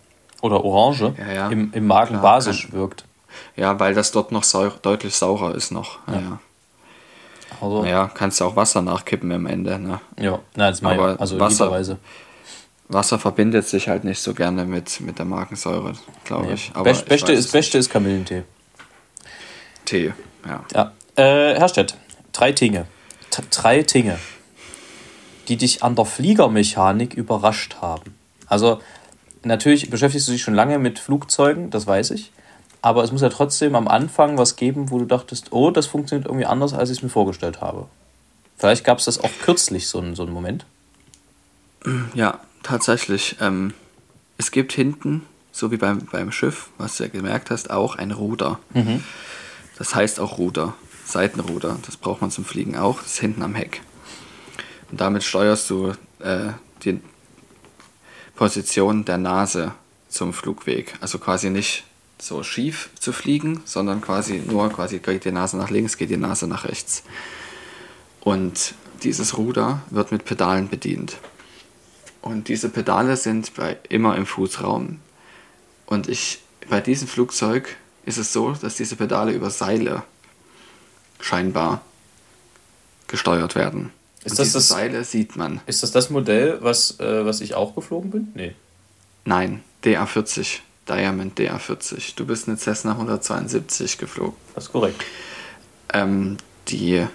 [0.41, 1.49] oder Orange ja, ja.
[1.49, 2.79] Im, im Magen Klar, basisch kann.
[2.79, 3.05] wirkt.
[3.55, 5.99] Ja, weil das dort noch sau deutlich saurer ist noch.
[6.07, 6.13] Ja.
[6.13, 6.39] ja.
[7.59, 9.77] Also, naja, kannst du auch Wasser nachkippen am Ende.
[9.77, 9.99] Ne?
[10.19, 11.97] Ja, na, das meine Aber also Wasser,
[12.87, 16.53] Wasser verbindet sich halt nicht so gerne mit, mit der Magensäure, glaube nee.
[16.53, 16.71] ich.
[16.73, 18.43] Aber Best, ich Beste, ist, Beste ist Kamillentee.
[19.85, 20.13] Tee,
[20.45, 20.63] ja.
[20.73, 20.91] ja.
[21.15, 21.97] Äh, Herstedt,
[22.33, 22.85] drei Dinge.
[23.29, 24.17] T drei Dinge,
[25.47, 28.15] die dich an der Fliegermechanik überrascht haben.
[28.47, 28.81] Also
[29.43, 32.31] natürlich beschäftigst du dich schon lange mit Flugzeugen, das weiß ich.
[32.81, 36.27] Aber es muss ja trotzdem am Anfang was geben, wo du dachtest, oh, das funktioniert
[36.27, 37.87] irgendwie anders, als ich es mir vorgestellt habe.
[38.57, 40.65] Vielleicht gab es das auch kürzlich, so einen, so einen Moment.
[42.13, 43.37] Ja, tatsächlich.
[43.39, 43.73] Ähm,
[44.37, 48.11] es gibt hinten, so wie beim, beim Schiff, was du ja gemerkt hast, auch ein
[48.11, 48.59] Ruder.
[48.73, 49.03] Mhm.
[49.77, 50.73] Das heißt auch Ruder,
[51.11, 51.77] Seitenruder.
[51.85, 53.01] Das braucht man zum Fliegen auch.
[53.01, 53.81] Das ist hinten am Heck.
[54.89, 56.51] Und damit steuerst du äh,
[56.83, 57.01] den,
[58.41, 59.73] Position der Nase
[60.09, 60.95] zum Flugweg.
[60.99, 61.83] Also quasi nicht
[62.17, 66.17] so schief zu fliegen, sondern quasi nur quasi geht die Nase nach links, geht die
[66.17, 67.03] Nase nach rechts.
[68.19, 71.17] Und dieses Ruder wird mit Pedalen bedient.
[72.23, 74.99] Und diese Pedale sind bei, immer im Fußraum.
[75.85, 80.01] Und ich, bei diesem Flugzeug ist es so, dass diese Pedale über Seile
[81.21, 81.81] scheinbar
[83.07, 83.91] gesteuert werden.
[84.23, 85.61] Ist das das Seile sieht man.
[85.65, 88.27] Ist das das Modell, was, äh, was ich auch geflogen bin?
[88.35, 88.55] Nee.
[89.25, 90.59] Nein, DA40.
[90.87, 92.15] Diamond DA40.
[92.15, 94.35] Du bist eine Cessna 172 geflogen.
[94.55, 95.03] Das ist korrekt.
[95.93, 97.05] Ähm, die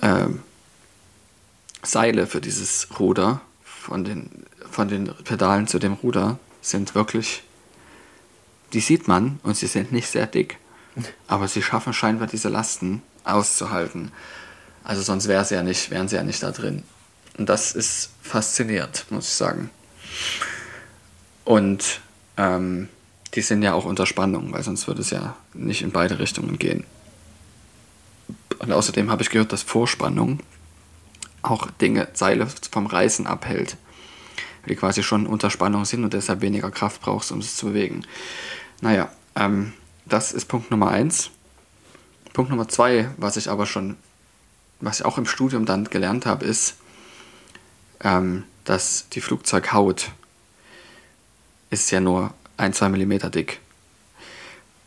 [0.00, 0.42] ähm,
[1.82, 4.30] Seile für dieses Ruder von den,
[4.70, 7.42] von den Pedalen zu dem Ruder sind wirklich,
[8.72, 10.58] die sieht man und sie sind nicht sehr dick.
[11.26, 14.12] Aber sie schaffen scheinbar diese Lasten auszuhalten.
[14.84, 16.82] Also sonst wäre ja nicht, wären sie ja nicht da drin.
[17.38, 19.70] Und das ist faszinierend, muss ich sagen.
[21.44, 22.00] Und
[22.36, 22.88] ähm,
[23.34, 26.58] die sind ja auch unter Spannung, weil sonst würde es ja nicht in beide Richtungen
[26.58, 26.84] gehen.
[28.58, 30.40] Und außerdem habe ich gehört, dass Vorspannung
[31.40, 33.76] auch Dinge, Seile vom Reißen abhält.
[34.62, 37.66] Weil die quasi schon unter Spannung sind und deshalb weniger Kraft brauchst, um es zu
[37.66, 38.04] bewegen.
[38.80, 39.72] Naja, ähm,
[40.06, 41.30] das ist Punkt Nummer eins.
[42.32, 43.96] Punkt Nummer zwei, was ich aber schon
[44.82, 46.74] was ich auch im Studium dann gelernt habe, ist,
[48.02, 50.10] ähm, dass die Flugzeughaut
[51.70, 53.60] ist ja nur ein, zwei Millimeter dick.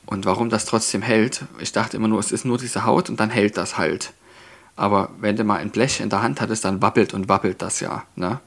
[0.06, 3.19] Und warum das trotzdem hält, ich dachte immer nur, es ist nur diese Haut und
[3.19, 4.13] dann hält das halt.
[4.75, 7.80] Aber wenn du mal ein Blech in der Hand hattest, dann wabbelt und wabbelt das
[7.80, 8.04] ja.
[8.15, 8.39] Ne?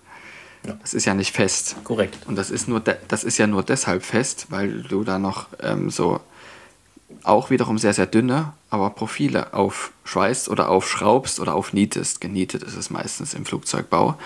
[0.66, 0.74] Ja.
[0.82, 1.76] Das ist ja nicht fest.
[1.82, 2.18] Korrekt.
[2.26, 5.90] Und das ist, nur das ist ja nur deshalb fest, weil du da noch ähm,
[5.90, 6.20] so
[7.22, 12.20] auch wiederum sehr, sehr dünne, aber Profile aufschweißt oder aufschraubst oder aufnietest.
[12.20, 14.18] Genietet ist es meistens im Flugzeugbau.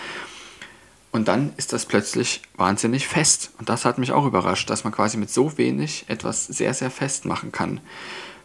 [1.11, 3.51] Und dann ist das plötzlich wahnsinnig fest.
[3.59, 6.90] Und das hat mich auch überrascht, dass man quasi mit so wenig etwas sehr, sehr
[6.90, 7.81] fest machen kann.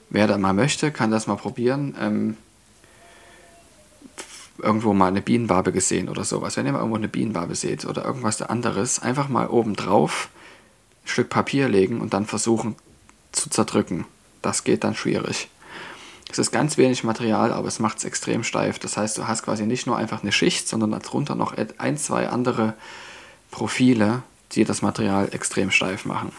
[0.09, 1.95] Wer da mal möchte, kann das mal probieren.
[1.99, 2.37] Ähm,
[4.59, 6.57] irgendwo mal eine Bienenwabe gesehen oder sowas.
[6.57, 10.29] Wenn ihr mal irgendwo eine Bienenwabe seht oder irgendwas anderes, einfach mal oben drauf
[11.05, 12.75] Stück Papier legen und dann versuchen
[13.31, 14.05] zu zerdrücken.
[14.47, 15.49] Das geht dann schwierig.
[16.31, 18.79] Es ist ganz wenig Material, aber es macht es extrem steif.
[18.79, 22.29] Das heißt, du hast quasi nicht nur einfach eine Schicht, sondern darunter noch ein, zwei
[22.29, 22.73] andere
[23.51, 26.31] Profile, die das Material extrem steif machen.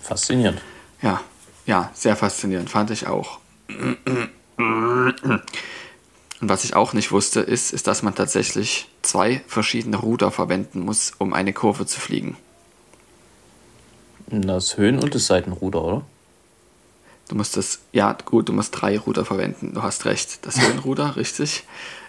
[0.00, 0.62] Faszinierend.
[1.02, 1.20] Ja,
[1.66, 3.38] ja, sehr faszinierend, fand ich auch.
[4.56, 5.12] Und
[6.40, 11.12] was ich auch nicht wusste, ist, ist, dass man tatsächlich zwei verschiedene Ruder verwenden muss,
[11.18, 12.38] um eine Kurve zu fliegen.
[14.28, 16.02] Das Höhen- und das Seitenruder, oder?
[17.28, 20.44] Du musst das, ja gut, du musst drei Ruder verwenden, du hast recht.
[20.46, 21.64] Das Höhenruder, richtig.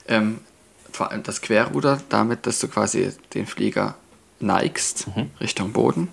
[0.07, 0.39] Ähm,
[0.91, 3.95] vor allem das Querruder, damit, dass du quasi den Flieger
[4.39, 5.31] neigst mhm.
[5.39, 6.09] Richtung Boden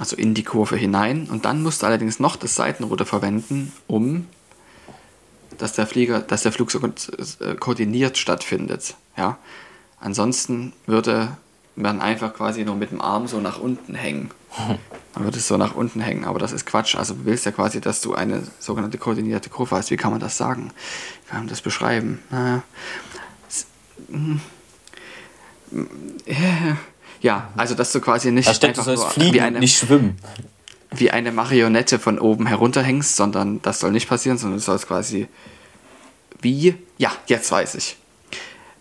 [0.00, 1.28] also in die Kurve hinein.
[1.30, 4.26] Und dann musst du allerdings noch das Seitenruder verwenden, um
[5.58, 8.94] dass der Flieger, dass der Flug so äh, koordiniert stattfindet.
[9.18, 9.36] Ja?
[10.00, 11.36] Ansonsten würde
[11.76, 14.30] man einfach quasi nur mit dem Arm so nach unten hängen.
[15.14, 16.96] Dann würde es so nach unten hängen, aber das ist Quatsch.
[16.96, 19.90] Also du willst ja quasi, dass du eine sogenannte koordinierte Kurve hast.
[19.90, 20.72] Wie kann man das sagen?
[21.24, 22.20] Wie kann man das beschreiben?
[24.10, 24.40] Hm.
[27.20, 30.16] Ja, also dass du quasi nicht steht, einfach du fliegen, wie eine, nicht schwimmen.
[30.90, 35.28] Wie eine Marionette von oben herunterhängst, sondern das soll nicht passieren, sondern du sollst quasi
[36.40, 37.96] wie, ja, jetzt weiß ich.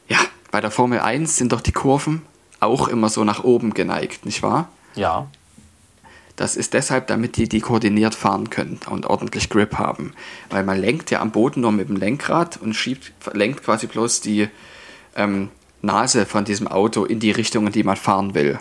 [0.07, 0.19] Ja,
[0.51, 2.21] bei der Formel 1 sind doch die Kurven
[2.59, 4.69] auch immer so nach oben geneigt, nicht wahr?
[4.95, 5.27] Ja.
[6.39, 10.13] Das ist deshalb, damit die die koordiniert fahren können und ordentlich Grip haben.
[10.49, 14.21] Weil man lenkt ja am Boden nur mit dem Lenkrad und schiebt, lenkt quasi bloß
[14.21, 14.47] die,
[15.17, 15.49] ähm,
[15.81, 18.57] Nase von diesem Auto in die Richtung, in die man fahren will.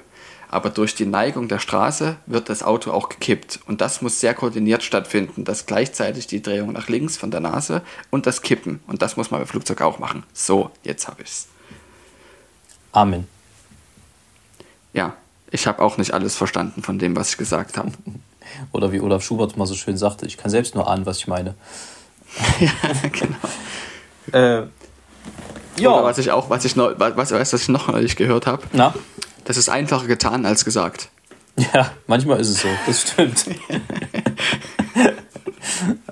[0.51, 3.61] Aber durch die Neigung der Straße wird das Auto auch gekippt.
[3.67, 7.83] Und das muss sehr koordiniert stattfinden, dass gleichzeitig die Drehung nach links von der Nase
[8.11, 8.81] und das Kippen.
[8.89, 10.25] Und das muss man beim Flugzeug auch machen.
[10.33, 11.47] So, jetzt habe ich's.
[12.91, 13.29] Amen.
[14.93, 15.17] Ja,
[15.51, 17.93] ich habe auch nicht alles verstanden von dem, was ich gesagt habe.
[18.73, 21.27] Oder wie Olaf Schubert mal so schön sagte, ich kann selbst nur ahnen, was ich
[21.27, 21.55] meine.
[22.61, 22.71] ja,
[23.11, 23.37] genau.
[24.33, 24.67] äh,
[25.79, 25.91] ja.
[25.91, 28.63] Oder was ich auch, was ich noch, was, was ich noch neulich gehört habe.
[28.73, 28.95] Na?
[29.45, 31.09] Das ist einfacher getan als gesagt.
[31.75, 33.47] Ja, manchmal ist es so, das stimmt.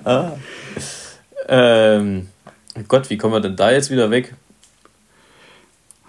[0.03, 0.31] ah.
[1.47, 2.27] ähm,
[2.89, 4.35] Gott, wie kommen wir denn da jetzt wieder weg?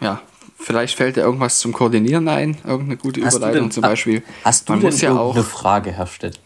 [0.01, 0.21] Ja,
[0.59, 4.23] vielleicht fällt dir irgendwas zum Koordinieren ein, irgendeine gute hast Überleitung denn, zum Beispiel.
[4.45, 6.41] Hast du Man denn muss ja auch, eine Frage, Herr Stett?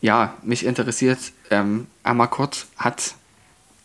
[0.00, 1.18] Ja, mich interessiert,
[1.50, 3.14] ähm, Amakot hat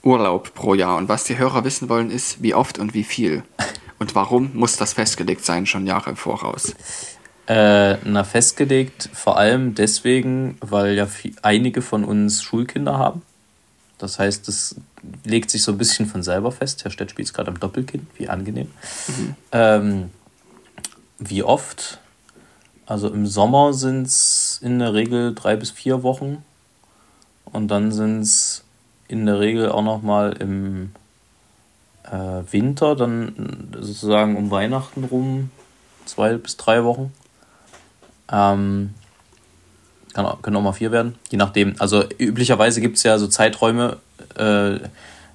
[0.04, 0.98] Urlaub pro Jahr.
[0.98, 3.44] Und was die Hörer wissen wollen, ist, wie oft und wie viel.
[3.98, 6.76] Und warum muss das festgelegt sein, schon Jahre im Voraus?
[7.48, 13.22] Äh, na, festgelegt vor allem deswegen, weil ja viel, einige von uns Schulkinder haben.
[13.98, 14.76] Das heißt, das
[15.24, 16.84] legt sich so ein bisschen von selber fest.
[16.84, 18.72] Herr Stett spielt es gerade am Doppelkind, wie angenehm.
[19.08, 19.36] Mhm.
[19.52, 20.10] Ähm,
[21.20, 22.00] wie oft?
[22.86, 26.44] Also im Sommer sind es in der Regel drei bis vier Wochen.
[27.46, 28.64] Und dann sind es
[29.08, 30.92] in der Regel auch noch mal im
[32.04, 35.52] äh, Winter, dann sozusagen um Weihnachten rum,
[36.06, 37.14] zwei bis drei Wochen.
[38.32, 38.94] Ähm,
[40.14, 41.76] kann, können auch mal vier werden, je nachdem.
[41.80, 43.98] Also üblicherweise gibt es ja so Zeiträume,
[44.38, 44.80] äh,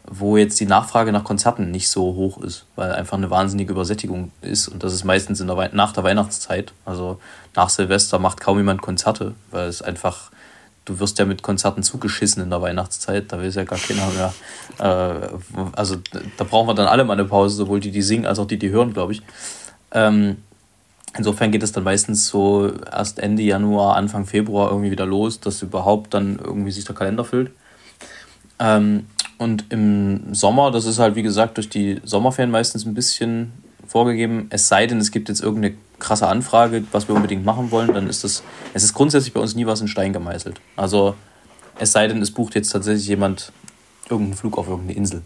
[0.06, 4.32] wo jetzt die Nachfrage nach Konzerten nicht so hoch ist, weil einfach eine wahnsinnige Übersättigung
[4.42, 4.68] ist.
[4.68, 6.72] Und das ist meistens in der nach der Weihnachtszeit.
[6.84, 7.20] Also
[7.54, 10.30] nach Silvester macht kaum jemand Konzerte, weil es einfach
[10.84, 14.34] du wirst ja mit Konzerten zugeschissen in der Weihnachtszeit, da will ja gar keiner mehr.
[14.78, 15.28] Äh,
[15.72, 15.96] also
[16.36, 18.58] da brauchen wir dann alle mal eine Pause, sowohl die, die singen, als auch die,
[18.58, 19.22] die hören, glaube ich.
[19.92, 20.38] Ähm,
[21.16, 25.62] insofern geht es dann meistens so erst Ende Januar, Anfang Februar irgendwie wieder los, dass
[25.62, 27.52] überhaupt dann irgendwie sich der Kalender füllt.
[28.61, 29.07] Ähm,
[29.38, 33.53] und im Sommer, das ist halt wie gesagt durch die Sommerferien meistens ein bisschen
[33.87, 37.92] vorgegeben, es sei denn, es gibt jetzt irgendeine krasse Anfrage, was wir unbedingt machen wollen,
[37.92, 38.42] dann ist das,
[38.75, 40.61] es ist grundsätzlich bei uns nie was in Stein gemeißelt.
[40.77, 41.14] Also
[41.79, 43.53] es sei denn, es bucht jetzt tatsächlich jemand
[44.09, 45.23] irgendeinen Flug auf irgendeine Insel.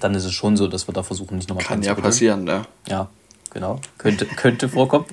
[0.00, 2.62] Dann ist es schon so, dass wir da versuchen, nicht nochmal Kann ja passieren, ne?
[2.88, 3.08] Ja,
[3.50, 3.78] genau.
[3.98, 5.04] Könnte, könnte vorkommen.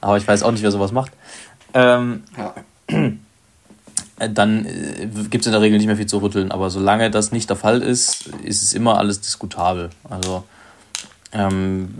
[0.00, 1.12] Aber ich weiß auch nicht, wer sowas macht.
[1.72, 2.54] Ähm, ja.
[4.18, 6.50] Dann äh, gibt es in der Regel nicht mehr viel zu rütteln.
[6.50, 9.90] Aber solange das nicht der Fall ist, ist es immer alles diskutabel.
[10.08, 10.44] Also
[11.32, 11.94] ähm,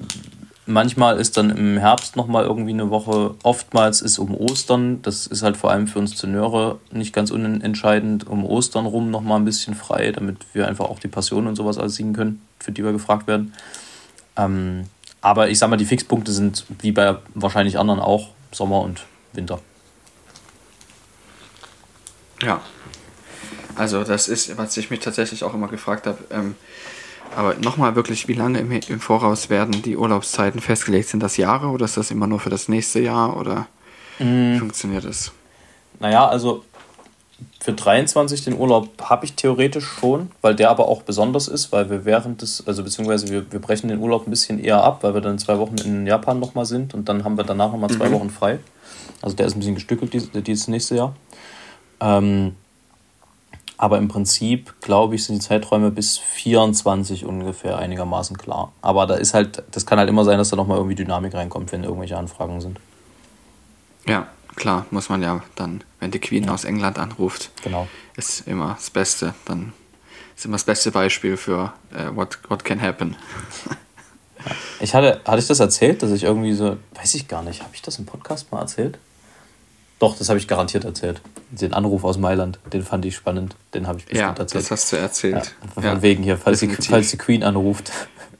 [0.66, 3.35] manchmal ist dann im Herbst nochmal irgendwie eine Woche.
[3.42, 8.26] Oftmals ist um Ostern, das ist halt vor allem für uns Tenöre nicht ganz unentscheidend,
[8.26, 11.78] um Ostern rum nochmal ein bisschen frei, damit wir einfach auch die Passion und sowas
[11.78, 13.54] alles singen können, für die wir gefragt werden.
[14.37, 14.85] Ähm,
[15.20, 19.61] aber ich sag mal, die Fixpunkte sind wie bei wahrscheinlich anderen auch Sommer und Winter.
[22.42, 22.61] Ja.
[23.77, 26.18] Also das ist, was ich mich tatsächlich auch immer gefragt habe.
[26.31, 26.57] Ähm,
[27.37, 31.09] aber nochmal wirklich, wie lange im, im, Voraus werden die Urlaubszeiten festgelegt?
[31.09, 33.37] Sind das Jahre oder ist das immer nur für das nächste Jahr?
[33.37, 33.66] Oder?
[34.18, 35.31] Wie funktioniert das?
[36.01, 36.64] Naja, also
[37.61, 41.90] für 23 den Urlaub habe ich theoretisch schon, weil der aber auch besonders ist, weil
[41.90, 45.14] wir während des, also beziehungsweise wir, wir brechen den Urlaub ein bisschen eher ab, weil
[45.14, 48.09] wir dann zwei Wochen in Japan nochmal sind und dann haben wir danach nochmal zwei
[48.09, 48.14] Mhm.
[48.14, 48.59] Wochen frei.
[49.22, 51.14] Also der ist ein bisschen gestückelt dieses, dieses nächste Jahr.
[52.00, 52.54] Ähm,
[53.76, 58.72] aber im Prinzip, glaube ich, sind die Zeiträume bis 24 ungefähr einigermaßen klar.
[58.82, 61.70] Aber da ist halt, das kann halt immer sein, dass da nochmal irgendwie Dynamik reinkommt,
[61.70, 62.80] wenn irgendwelche Anfragen sind.
[64.06, 67.87] Ja, klar, muss man ja dann, wenn die Queen aus England anruft, Genau.
[68.16, 69.34] ist immer das Beste.
[69.44, 69.72] Dann
[70.37, 73.16] ist immer das beste Beispiel für äh, what, what can happen.
[74.80, 77.74] Ich hatte, hatte ich das erzählt, dass ich irgendwie so, weiß ich gar nicht, habe
[77.74, 78.96] ich das im Podcast mal erzählt?
[79.98, 81.20] Doch, das habe ich garantiert erzählt.
[81.50, 84.64] Den Anruf aus Mailand, den fand ich spannend, den habe ich bestimmt Ja, erzählt.
[84.64, 85.54] das hast du erzählt.
[85.74, 87.90] Von Ja, wegen hier, falls die, falls die Queen anruft.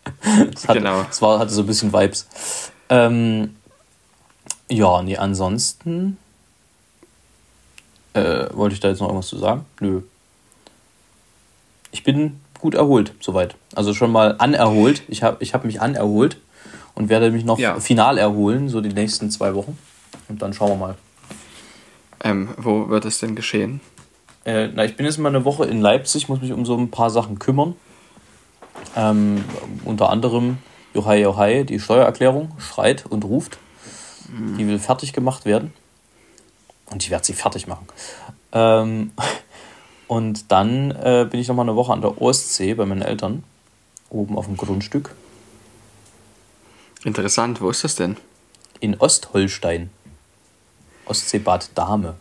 [0.53, 1.03] das hatte, Genau.
[1.03, 2.29] Das war, hatte so ein bisschen Vibes.
[2.90, 3.57] Ähm,
[4.71, 6.16] ja, nee, ansonsten
[8.14, 9.64] äh, wollte ich da jetzt noch irgendwas zu sagen?
[9.81, 10.03] Nö.
[11.90, 13.57] Ich bin gut erholt, soweit.
[13.75, 15.03] Also schon mal anerholt.
[15.09, 16.38] Ich habe ich hab mich anerholt
[16.94, 17.81] und werde mich noch Ja.
[17.81, 19.77] final erholen, so die nächsten zwei Wochen.
[20.29, 20.94] Und dann schauen wir mal.
[22.25, 23.81] Ähm, wo wird es denn geschehen?
[24.45, 26.91] Äh, na, ich bin jetzt mal eine Woche in Leipzig, muss mich um so ein
[26.91, 27.75] paar Sachen kümmern.
[28.97, 29.45] Ähm,
[29.85, 30.59] unter anderem
[30.95, 33.59] Johai Johai, die Steuererklärung, schreit und ruft.
[34.59, 35.73] Die will fertig gemacht werden.
[36.87, 37.87] Und ich werde sie fertig machen.
[38.53, 39.13] Ähm,
[40.09, 43.43] und dann äh, bin ich noch mal eine Woche an der Ostsee bei meinen Eltern.
[44.11, 45.15] Oben auf dem Grundstück.
[47.05, 48.17] Interessant, wo ist das denn?
[48.81, 49.91] In Ostholstein.
[51.09, 52.14] Ostseebad Dahme.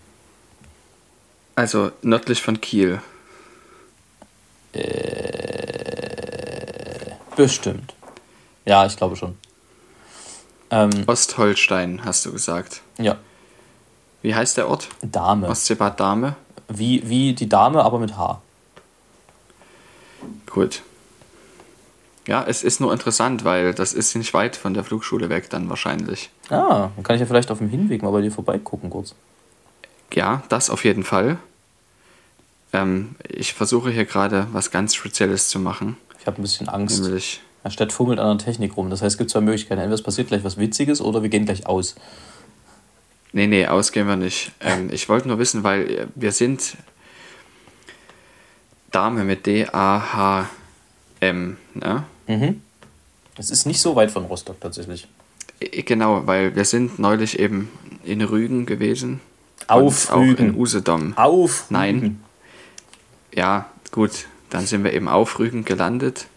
[1.56, 3.02] Also nördlich von Kiel.
[7.36, 7.94] Bestimmt.
[8.66, 9.38] Ja, ich glaube schon.
[10.70, 12.82] Ähm, Ostholstein, hast du gesagt.
[12.98, 13.18] ja,
[14.22, 14.90] Wie heißt der Ort?
[15.02, 15.48] Dahme.
[15.48, 16.36] Ostseebad Dahme?
[16.68, 18.42] Wie, wie die Dame, aber mit H.
[20.48, 20.82] Gut.
[22.28, 25.70] Ja, es ist nur interessant, weil das ist nicht weit von der Flugschule weg dann
[25.70, 26.30] wahrscheinlich.
[26.50, 29.16] Ah, dann kann ich ja vielleicht auf dem Hinweg mal bei dir vorbeigucken kurz.
[30.14, 31.38] Ja, das auf jeden Fall.
[32.74, 35.96] Ähm, ich versuche hier gerade was ganz Spezielles zu machen.
[36.20, 37.02] Ich habe ein bisschen Angst.
[37.02, 38.90] Nämlich, Herr Stett fummelt an der Technik rum.
[38.90, 39.80] Das heißt, es gibt zwei Möglichkeiten.
[39.80, 41.96] Entweder es passiert gleich was Witziges oder wir gehen gleich aus.
[43.32, 44.52] nee, nee, ausgehen wir nicht.
[44.60, 46.76] Ähm, ich wollte nur wissen, weil äh, wir sind
[48.92, 50.48] Dame mit D-A-H-M,
[51.74, 52.04] ne?
[52.28, 52.62] Mhm.
[53.38, 55.08] Es ist nicht so weit von Rostock tatsächlich.
[55.60, 57.70] Genau, weil wir sind neulich eben
[58.04, 59.22] in Rügen gewesen.
[59.68, 60.56] Auf und auch in Rügen.
[60.56, 61.18] Usedom.
[61.18, 61.66] Auf!
[61.70, 61.96] Nein.
[61.96, 62.24] Rügen.
[63.34, 66.28] Ja, gut, dann sind wir eben auf Rügen gelandet.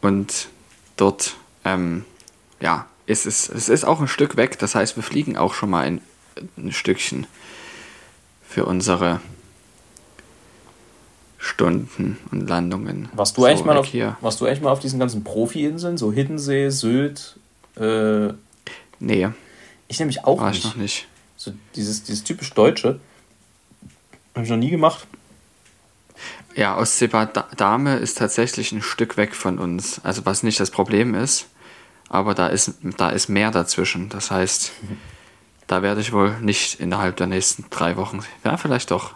[0.00, 0.48] Und
[0.96, 2.04] dort, ähm,
[2.60, 4.58] ja, ist es, es ist auch ein Stück weg.
[4.58, 6.00] Das heißt, wir fliegen auch schon mal ein,
[6.56, 7.26] ein Stückchen
[8.48, 9.20] für unsere
[11.42, 13.08] Stunden und Landungen.
[13.14, 14.16] Warst du, So eigentlich mal auf, hier.
[14.20, 15.96] warst du eigentlich mal auf diesen ganzen Profi-Inseln?
[15.96, 17.36] So Hiddensee, Sylt?
[17.76, 18.34] Äh,
[19.02, 19.28] Nee,
[19.88, 20.64] ich nämlich auch war ich nicht.
[20.66, 21.08] noch nicht.
[21.38, 23.00] So dieses, dieses typisch Deutsche.
[24.34, 25.06] Habe ich noch nie gemacht.
[26.54, 30.04] Ja, Ostseebad Da- Dahme ist tatsächlich ein Stück weg von uns.
[30.04, 31.46] Also was nicht das Problem ist,
[32.10, 34.10] aber da ist, da ist mehr dazwischen.
[34.10, 34.72] Das heißt,
[35.66, 38.20] da werde ich wohl nicht innerhalb der nächsten drei Wochen.
[38.44, 39.14] Ja, vielleicht doch.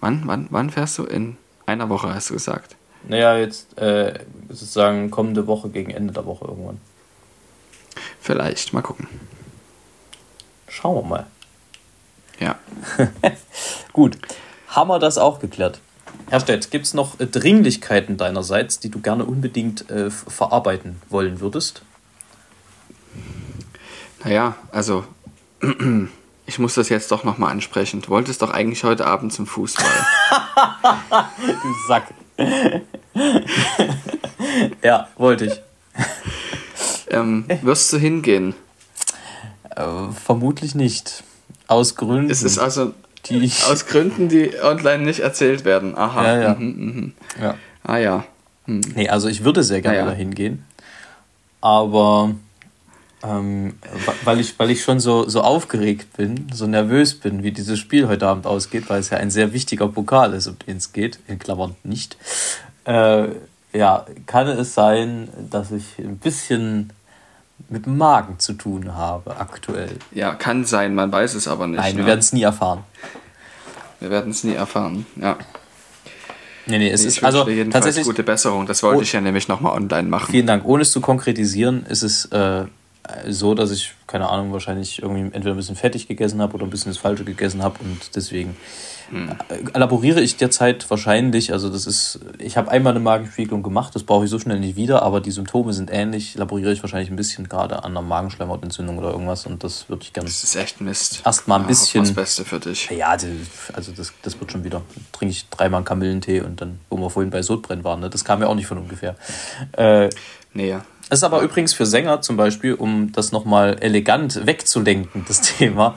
[0.00, 1.04] Wann, wann, wann fährst du?
[1.04, 1.36] In
[1.66, 2.76] einer Woche, hast du gesagt.
[3.08, 6.80] Naja, jetzt äh, sozusagen kommende Woche gegen Ende der Woche irgendwann.
[8.20, 9.08] Vielleicht, mal gucken.
[10.68, 11.26] Schauen wir mal.
[12.38, 12.58] Ja.
[13.92, 14.18] Gut,
[14.68, 15.80] haben wir das auch geklärt.
[16.28, 21.40] Herr Stett, gibt es noch äh, Dringlichkeiten deinerseits, die du gerne unbedingt äh, verarbeiten wollen
[21.40, 21.82] würdest?
[24.22, 25.04] Naja, also,
[26.50, 28.02] ich muss das jetzt doch nochmal ansprechen.
[28.02, 29.86] Du wolltest doch eigentlich heute Abend zum Fußball.
[31.46, 32.08] Du Sack.
[34.82, 35.60] ja, wollte ich.
[37.08, 38.54] ähm, wirst du hingehen?
[39.76, 41.22] Äh, vermutlich nicht.
[41.68, 42.30] Aus Gründen.
[42.30, 42.94] Es ist also
[43.26, 45.96] die aus Gründen, die online nicht erzählt werden.
[45.96, 46.24] Aha.
[46.26, 46.54] Ja, ja.
[46.54, 47.12] Mhm, mhm.
[47.40, 47.54] ja.
[47.84, 48.24] Ah ja.
[48.66, 50.06] Nee, also ich würde sehr gerne Ah, ja.
[50.10, 50.64] dahin gehen.
[51.60, 52.34] Aber
[53.22, 53.74] ähm,
[54.24, 58.08] weil, ich, weil ich schon so, so aufgeregt bin, so nervös bin, wie dieses Spiel
[58.08, 61.18] heute Abend ausgeht, weil es ja ein sehr wichtiger Pokal ist, um den es geht,
[61.28, 62.16] in Klammern nicht,
[62.84, 63.28] äh,
[63.72, 66.92] ja, kann es sein, dass ich ein bisschen
[67.68, 69.96] mit dem Magen zu tun habe aktuell.
[70.12, 71.76] Ja, kann sein, man weiß es aber nicht.
[71.78, 72.08] Nein, wir ne?
[72.08, 72.84] werden es nie erfahren.
[74.00, 75.04] wir werden es nie erfahren.
[75.20, 75.36] Ja.
[76.66, 78.06] Nee, nee, es ich ist also jedenfalls tatsächlich.
[78.06, 78.66] gute Besserung.
[78.66, 79.02] Das wollte Oh.
[79.02, 80.30] ich ja nämlich nochmal online machen.
[80.30, 80.64] Vielen Dank.
[80.64, 82.64] Ohne es zu konkretisieren, ist es äh,
[83.28, 86.70] so, dass ich, keine Ahnung, wahrscheinlich irgendwie entweder ein bisschen fettig gegessen habe oder ein
[86.70, 88.56] bisschen das Falsche gegessen habe und deswegen
[89.10, 89.30] hm.
[89.74, 94.24] elaboriere ich derzeit wahrscheinlich, also das ist, ich habe einmal eine Magenspiegelung gemacht, das brauche
[94.24, 97.48] ich so schnell nicht wieder, aber die Symptome sind ähnlich, elaboriere ich wahrscheinlich ein bisschen
[97.48, 100.28] gerade an einer Magenschleimhautentzündung oder irgendwas und das würde ich gerne.
[100.28, 101.22] Das ist echt Mist.
[101.24, 102.04] Erstmal ein ja, bisschen.
[102.04, 102.88] Das Beste für dich.
[102.90, 104.82] Ja, also das, das wird schon wieder.
[105.12, 108.10] Trinke ich dreimal Kamillentee und dann, wo wir vorhin bei Sodbrennen waren, ne?
[108.10, 109.16] das kam ja auch nicht von ungefähr.
[109.72, 110.08] Äh,
[110.54, 110.84] nee, ja.
[111.12, 115.96] Es ist aber übrigens für Sänger zum Beispiel, um das nochmal elegant wegzulenken, das Thema,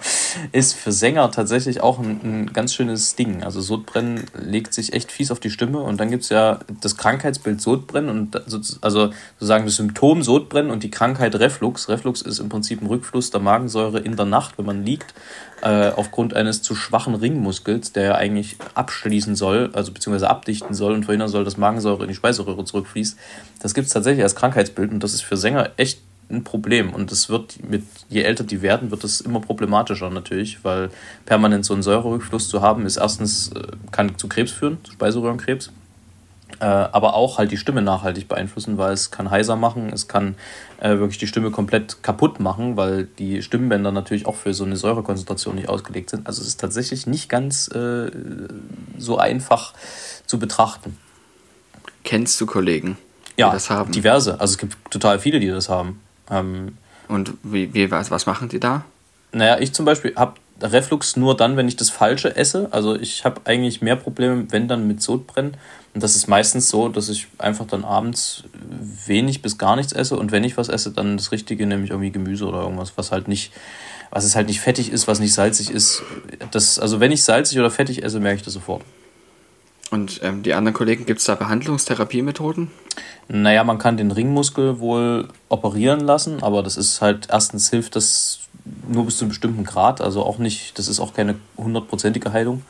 [0.51, 3.43] ist für Sänger tatsächlich auch ein, ein ganz schönes Ding.
[3.43, 6.97] Also Sodbrennen legt sich echt fies auf die Stimme und dann gibt es ja das
[6.97, 8.57] Krankheitsbild Sodbrennen und also
[9.37, 11.89] sozusagen das Symptom Sodbrennen und die Krankheit Reflux.
[11.89, 15.13] Reflux ist im Prinzip ein Rückfluss der Magensäure in der Nacht, wenn man liegt
[15.63, 20.93] äh, aufgrund eines zu schwachen Ringmuskels, der ja eigentlich abschließen soll, also beziehungsweise abdichten soll
[20.93, 23.17] und verhindern soll, dass Magensäure in die Speiseröhre zurückfließt.
[23.61, 25.99] Das gibt es tatsächlich als Krankheitsbild und das ist für Sänger echt
[26.29, 26.93] ein Problem.
[26.93, 30.89] Und das wird mit, je älter die werden, wird das immer problematischer natürlich, weil
[31.25, 35.71] permanent so einen Säurerückfluss zu haben, ist erstens, äh, kann zu Krebs führen, zu Speiseröhrenkrebs.
[36.59, 40.35] Äh, aber auch halt die Stimme nachhaltig beeinflussen, weil es kann heiser machen, es kann
[40.79, 44.77] äh, wirklich die Stimme komplett kaputt machen, weil die Stimmbänder natürlich auch für so eine
[44.77, 46.27] Säurekonzentration nicht ausgelegt sind.
[46.27, 48.11] Also es ist tatsächlich nicht ganz äh,
[48.97, 49.73] so einfach
[50.27, 50.97] zu betrachten.
[52.03, 52.97] Kennst du Kollegen,
[53.37, 53.91] die ja, das haben?
[53.91, 54.39] diverse.
[54.39, 56.01] Also es gibt total viele, die das haben.
[56.29, 56.77] Ähm,
[57.07, 58.85] Und wie, wie, was, was machen die da?
[59.31, 62.67] Naja, ich zum Beispiel habe Reflux nur dann, wenn ich das Falsche esse.
[62.71, 65.57] Also ich habe eigentlich mehr Probleme, wenn dann mit Sodbrennen.
[65.93, 68.43] Und das ist meistens so, dass ich einfach dann abends
[69.05, 72.11] wenig bis gar nichts esse und wenn ich was esse, dann das Richtige, nämlich irgendwie
[72.11, 73.51] Gemüse oder irgendwas, was halt nicht,
[74.09, 76.01] was es halt nicht fettig ist, was nicht salzig ist.
[76.49, 78.81] Das, also wenn ich salzig oder fettig esse, merke ich das sofort.
[79.93, 82.71] Und ähm, die anderen Kollegen, gibt es da Behandlungstherapiemethoden?
[83.27, 88.39] Naja, man kann den Ringmuskel wohl operieren lassen, aber das ist halt, erstens hilft das
[88.87, 92.63] nur bis zu einem bestimmten Grad, also auch nicht, das ist auch keine hundertprozentige Heilung.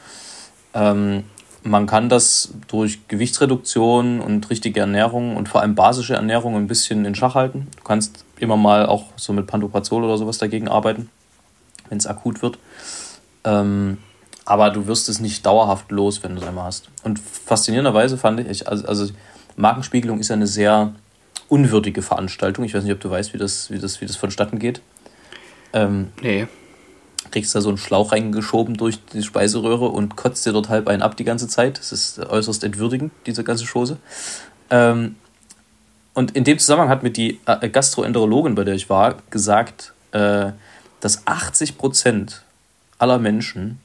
[0.73, 1.23] Ähm,
[1.63, 7.05] man kann das durch Gewichtsreduktion und richtige Ernährung und vor allem basische Ernährung ein bisschen
[7.05, 7.69] in Schach halten.
[7.77, 11.09] Du kannst immer mal auch so mit Pantoprazol oder sowas dagegen arbeiten,
[11.87, 12.59] wenn es akut wird.
[13.45, 13.99] Ähm,
[14.45, 16.89] aber du wirst es nicht dauerhaft los, wenn du es einmal hast.
[17.03, 19.13] Und faszinierenderweise fand ich, also, also
[19.55, 20.93] Markenspiegelung ist ja eine sehr
[21.49, 22.65] unwürdige Veranstaltung.
[22.65, 24.81] Ich weiß nicht, ob du weißt, wie das, wie das, wie das vonstatten geht.
[25.73, 26.47] Ähm, nee
[27.33, 31.01] kriegst da so einen Schlauch reingeschoben durch die Speiseröhre und kotzt dir dort halb einen
[31.01, 31.79] ab die ganze Zeit.
[31.79, 33.97] Das ist äußerst entwürdigend, diese ganze Chose.
[34.69, 35.15] Ähm,
[36.13, 40.51] und in dem Zusammenhang hat mir die äh, Gastroenterologin, bei der ich war, gesagt, äh,
[40.99, 42.43] dass 80 Prozent
[42.99, 43.79] aller Menschen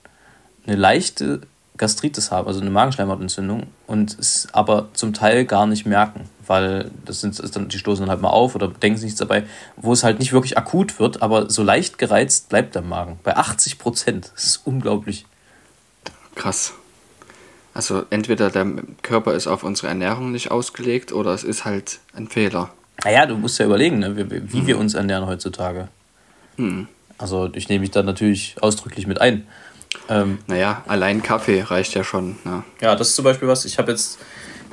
[0.68, 1.40] eine leichte
[1.76, 7.20] Gastritis haben, also eine Magenschleimhautentzündung, und es aber zum Teil gar nicht merken, weil das
[7.20, 9.44] sind ist dann, die stoßen dann halt mal auf oder denken sich nichts dabei,
[9.76, 13.18] wo es halt nicht wirklich akut wird, aber so leicht gereizt bleibt der Magen.
[13.22, 14.32] Bei 80 Prozent.
[14.34, 15.24] Das ist unglaublich.
[16.34, 16.74] Krass.
[17.74, 18.66] Also entweder der
[19.02, 22.70] Körper ist auf unsere Ernährung nicht ausgelegt oder es ist halt ein Fehler.
[23.04, 24.66] Naja, du musst ja überlegen, ne, wie, wie hm.
[24.66, 25.88] wir uns ernähren heutzutage.
[26.56, 26.88] Hm.
[27.18, 29.46] Also ich nehme mich da natürlich ausdrücklich mit ein.
[30.08, 32.36] Ähm, naja, allein Kaffee reicht ja schon.
[32.44, 34.18] Ja, ja das ist zum Beispiel was, ich habe jetzt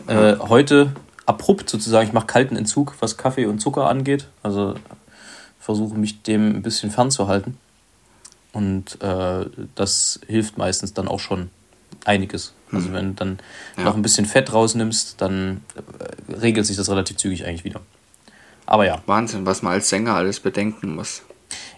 [0.08, 0.94] äh, heute
[1.26, 4.28] abrupt sozusagen, ich mache kalten Entzug, was Kaffee und Zucker angeht.
[4.44, 4.76] Also
[5.60, 7.58] versuche mich dem ein bisschen fernzuhalten.
[8.54, 9.46] Und äh,
[9.76, 11.50] das hilft meistens dann auch schon
[12.06, 12.54] einiges.
[12.72, 12.94] Also hm.
[12.94, 13.40] wenn du dann
[13.78, 13.84] ja.
[13.84, 17.82] noch ein bisschen Fett rausnimmst, dann äh, regelt sich das relativ zügig eigentlich wieder.
[18.66, 19.02] Aber ja.
[19.06, 21.24] Wahnsinn, was man als Sänger alles bedenken muss.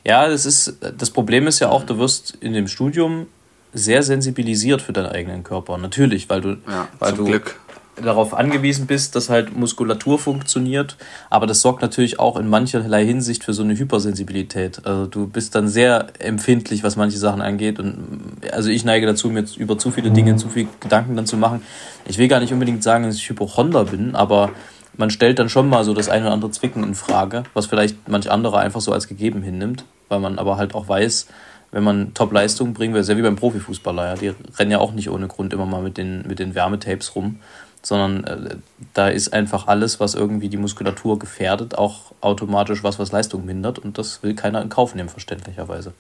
[0.04, 3.28] Ja, das ist das Problem ist ja auch, du wirst in dem Studium
[3.74, 5.78] sehr sensibilisiert für deinen eigenen Körper.
[5.78, 7.60] Natürlich, weil du, ja, weil du Glück.
[8.02, 10.98] darauf angewiesen bist, dass halt Muskulatur funktioniert.
[11.30, 14.86] Aber das sorgt natürlich auch in mancherlei Hinsicht für so eine Hypersensibilität.
[14.86, 17.80] Also du bist dann sehr empfindlich, was manche Sachen angeht.
[17.80, 21.38] Und also ich neige dazu, mir über zu viele Dinge, zu viel Gedanken dann zu
[21.38, 21.62] machen.
[22.06, 24.52] Ich will gar nicht unbedingt sagen, dass ich Hypochonder bin, aber
[24.98, 28.08] man stellt dann schon mal so das eine oder andere Zwicken in Frage, was vielleicht
[28.08, 31.28] manch anderer einfach so als gegeben hinnimmt, weil man aber halt auch weiß,
[31.72, 34.16] wenn man Top-Leistungen bringen will, sehr wie beim Profifußballer, ja.
[34.16, 37.40] Die rennen ja auch nicht ohne Grund immer mal mit den, mit den Wärmetapes rum,
[37.82, 38.56] sondern äh,
[38.94, 43.80] da ist einfach alles, was irgendwie die Muskulatur gefährdet, auch automatisch was, was Leistung mindert
[43.80, 45.94] und das will keiner in Kauf nehmen, verständlicherweise.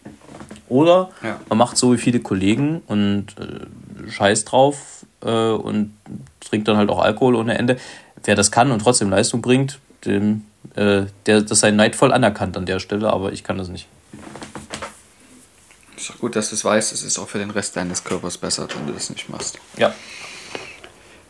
[0.69, 1.39] Oder ja.
[1.49, 5.93] man macht so wie viele Kollegen und äh, scheißt drauf äh, und
[6.41, 7.77] trinkt dann halt auch Alkohol ohne Ende.
[8.27, 10.43] Wer das kann und trotzdem Leistung bringt, dem,
[10.75, 13.87] äh, der, das sei neidvoll anerkannt an der Stelle, aber ich kann das nicht.
[15.95, 16.91] Ist doch gut, dass du es weißt.
[16.91, 19.59] Es ist auch für den Rest deines Körpers besser, wenn du das nicht machst.
[19.77, 19.95] Ja.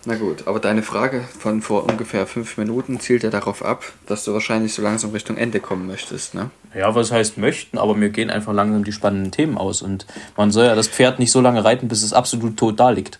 [0.05, 4.23] Na gut, aber deine Frage von vor ungefähr fünf Minuten zielt ja darauf ab, dass
[4.23, 6.49] du wahrscheinlich so langsam Richtung Ende kommen möchtest, ne?
[6.73, 9.83] Ja, was heißt möchten, aber mir gehen einfach langsam die spannenden Themen aus.
[9.83, 12.89] Und man soll ja das Pferd nicht so lange reiten, bis es absolut tot da
[12.89, 13.19] liegt.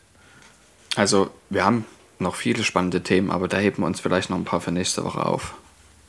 [0.96, 1.86] Also, wir haben
[2.20, 5.04] noch viele spannende Themen, aber da heben wir uns vielleicht noch ein paar für nächste
[5.04, 5.56] Woche auf.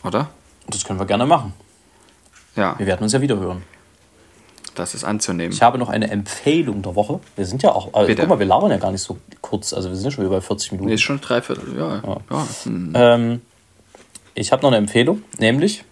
[0.05, 0.31] Oder?
[0.69, 1.53] Das können wir gerne machen.
[2.57, 2.79] Ja.
[2.79, 3.63] Wir werden uns ja wieder hören.
[4.75, 5.53] Das ist anzunehmen.
[5.53, 7.21] Ich habe noch eine Empfehlung der Woche.
[7.35, 9.73] Wir sind ja auch, also, guck mal, wir labern ja gar nicht so kurz.
[9.73, 10.89] Also wir sind ja schon über 40 Minuten.
[10.89, 12.03] Nee, ist schon dreiviertel, ja.
[12.31, 12.47] ja.
[12.65, 12.93] hm.
[12.95, 13.43] Ähm,
[14.35, 15.85] ich habe noch eine Empfehlung, nämlich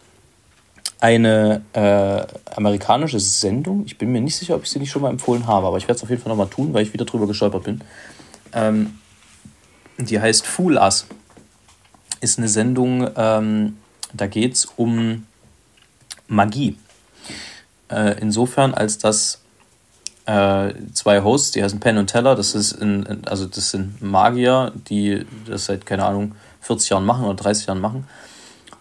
[1.00, 2.22] eine äh,
[2.54, 3.84] amerikanische Sendung.
[3.86, 5.84] Ich bin mir nicht sicher, ob ich sie nicht schon mal empfohlen habe, aber ich
[5.84, 7.80] werde es auf jeden Fall nochmal tun, weil ich wieder drüber gestolpert bin.
[8.52, 8.98] Ähm,
[9.98, 11.06] die heißt Fool Us.
[12.20, 13.76] Ist eine Sendung, ähm,
[14.12, 15.26] da geht es um
[16.28, 16.78] Magie.
[17.88, 19.42] Äh, insofern, als dass
[20.26, 24.72] äh, zwei Hosts, die heißen Penn und Teller, das ist in, also das sind Magier,
[24.88, 28.06] die das seit, keine Ahnung, 40 Jahren machen oder 30 Jahren machen.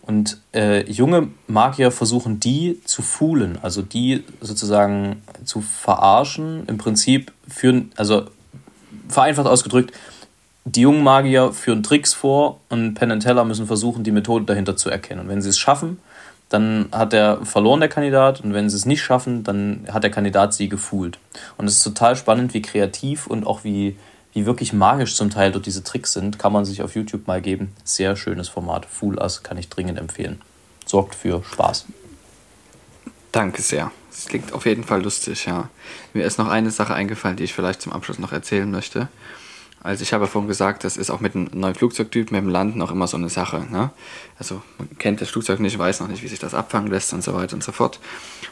[0.01, 6.65] Und äh, junge Magier versuchen die zu foolen, also die sozusagen zu verarschen.
[6.67, 8.25] Im Prinzip führen, also
[9.07, 9.93] vereinfacht ausgedrückt,
[10.65, 14.75] die jungen Magier führen Tricks vor und Penn und Teller müssen versuchen, die Methode dahinter
[14.75, 15.21] zu erkennen.
[15.21, 15.99] Und wenn sie es schaffen,
[16.49, 18.41] dann hat er verloren, der Kandidat.
[18.41, 21.19] Und wenn sie es nicht schaffen, dann hat der Kandidat sie gefoolt.
[21.57, 23.95] Und es ist total spannend, wie kreativ und auch wie,
[24.33, 26.39] wie wirklich magisch zum Teil dort diese Tricks sind.
[26.39, 27.71] Kann man sich auf YouTube mal geben.
[27.83, 28.87] Sehr schönes Format.
[28.87, 30.41] Fool Us kann ich dringend empfehlen.
[30.87, 31.85] Sorgt für Spaß.
[33.31, 33.91] Danke sehr.
[34.11, 35.69] Es klingt auf jeden Fall lustig, ja.
[36.13, 39.09] Mir ist noch eine Sache eingefallen, die ich vielleicht zum Abschluss noch erzählen möchte.
[39.81, 42.49] Also ich habe ja vorhin gesagt, das ist auch mit einem neuen Flugzeugtyp, mit dem
[42.49, 43.67] Landen auch immer so eine Sache.
[43.69, 43.91] Ne?
[44.39, 47.23] Also man kennt das Flugzeug nicht, weiß noch nicht, wie sich das abfangen lässt und
[47.23, 47.99] so weiter und so fort.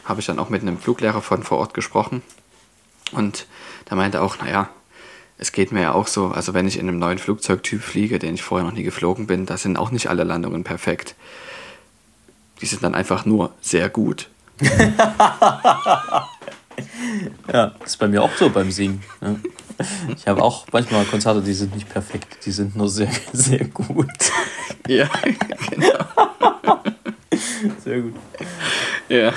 [0.04, 2.22] Habe ich dann auch mit einem Fluglehrer von vor Ort gesprochen.
[3.12, 3.46] Und
[3.90, 4.68] der meinte auch, naja,
[5.36, 8.34] es geht mir ja auch so, also wenn ich in einem neuen Flugzeugtyp fliege, den
[8.34, 11.16] ich vorher noch nie geflogen bin, da sind auch nicht alle Landungen perfekt.
[12.60, 14.30] Die sind dann einfach nur sehr gut.
[17.52, 19.02] Ja, ist bei mir auch so beim Singen.
[19.20, 19.40] Ne?
[20.16, 24.08] Ich habe auch manchmal Konzerte, die sind nicht perfekt, die sind nur sehr, sehr gut.
[24.86, 25.08] Ja,
[25.70, 26.04] genau.
[27.82, 28.14] Sehr gut.
[29.08, 29.32] Ja,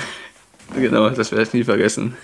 [0.74, 2.16] genau, das werde ich nie vergessen.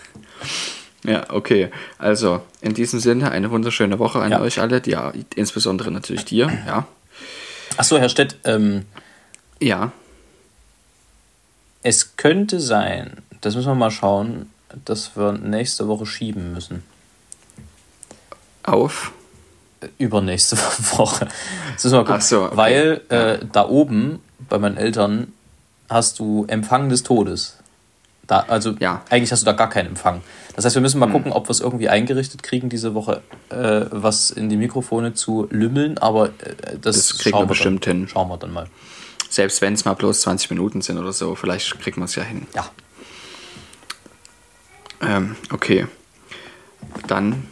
[1.05, 1.71] Ja, okay.
[1.99, 4.41] Also, in diesem Sinne, eine wunderschöne Woche an Ja.
[4.41, 4.81] euch alle.
[4.87, 6.51] Ja, insbesondere natürlich dir.
[6.67, 6.87] Ja.
[7.77, 8.87] Achso, Herr Stett, ähm,
[9.61, 9.93] Ja.
[11.83, 14.49] es könnte sein, das müssen wir mal schauen,
[14.85, 16.83] dass wir nächste Woche schieben müssen.
[18.65, 19.13] Auf.
[19.99, 20.57] Übernächste
[20.97, 21.29] Woche.
[21.75, 22.17] Das müssen wir mal gucken.
[22.19, 22.57] Ach so, okay.
[22.57, 25.33] Weil äh, da oben bei meinen Eltern
[25.91, 27.59] hast du Empfang des Todes.
[28.27, 29.03] Da, also Ja.
[29.11, 30.23] eigentlich hast du da gar keinen Empfang.
[30.57, 33.83] Das heißt, wir müssen mal gucken, ob wir es irgendwie eingerichtet kriegen, diese Woche äh,
[33.91, 37.97] was in die Mikrofone zu lümmeln, aber äh, das, Das kriegen wir bestimmt dann.
[37.99, 38.09] hin.
[38.09, 38.67] Schauen wir dann mal.
[39.29, 42.23] Selbst wenn es mal bloß 20 Minuten sind oder so, vielleicht kriegt man es ja
[42.23, 42.47] hin.
[42.55, 42.71] Ja.
[45.03, 45.87] Ähm, okay.
[47.09, 47.47] Dann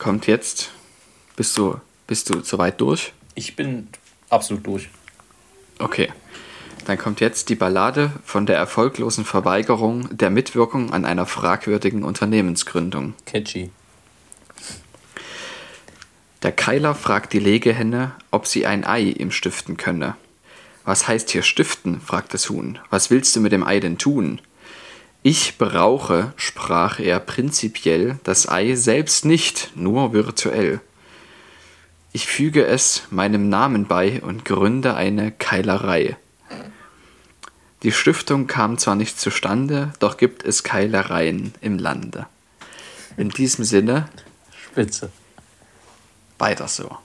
[0.00, 0.72] kommt jetzt.
[1.36, 1.76] Bist du,
[2.08, 3.12] bist du soweit durch?
[3.36, 3.88] Ich bin
[4.28, 4.88] absolut durch.
[5.78, 6.12] Okay.
[6.86, 13.14] Dann kommt jetzt die Ballade von der erfolglosen Verweigerung der Mitwirkung an einer fragwürdigen Unternehmensgründung.
[13.26, 13.70] Catchy.
[16.42, 20.16] Der Keiler fragt die Legehenne, ob sie ein Ei ihm stiften könne.
[20.84, 22.00] Was heißt hier stiften?
[22.00, 22.78] fragt das Huhn.
[22.88, 24.40] Was willst du mit dem Ei denn tun?
[25.22, 30.80] Ich brauche, sprach er prinzipiell, das Ei selbst nicht, nur virtuell.
[32.12, 36.16] Ich füge es meinem Namen bei und gründe eine Keilerei.
[37.82, 42.26] Die Stiftung kam zwar nicht zustande, doch gibt es Keilereien im Lande.
[43.18, 44.08] In diesem Sinne,
[44.70, 45.10] Spitze.
[46.38, 46.96] weiter so.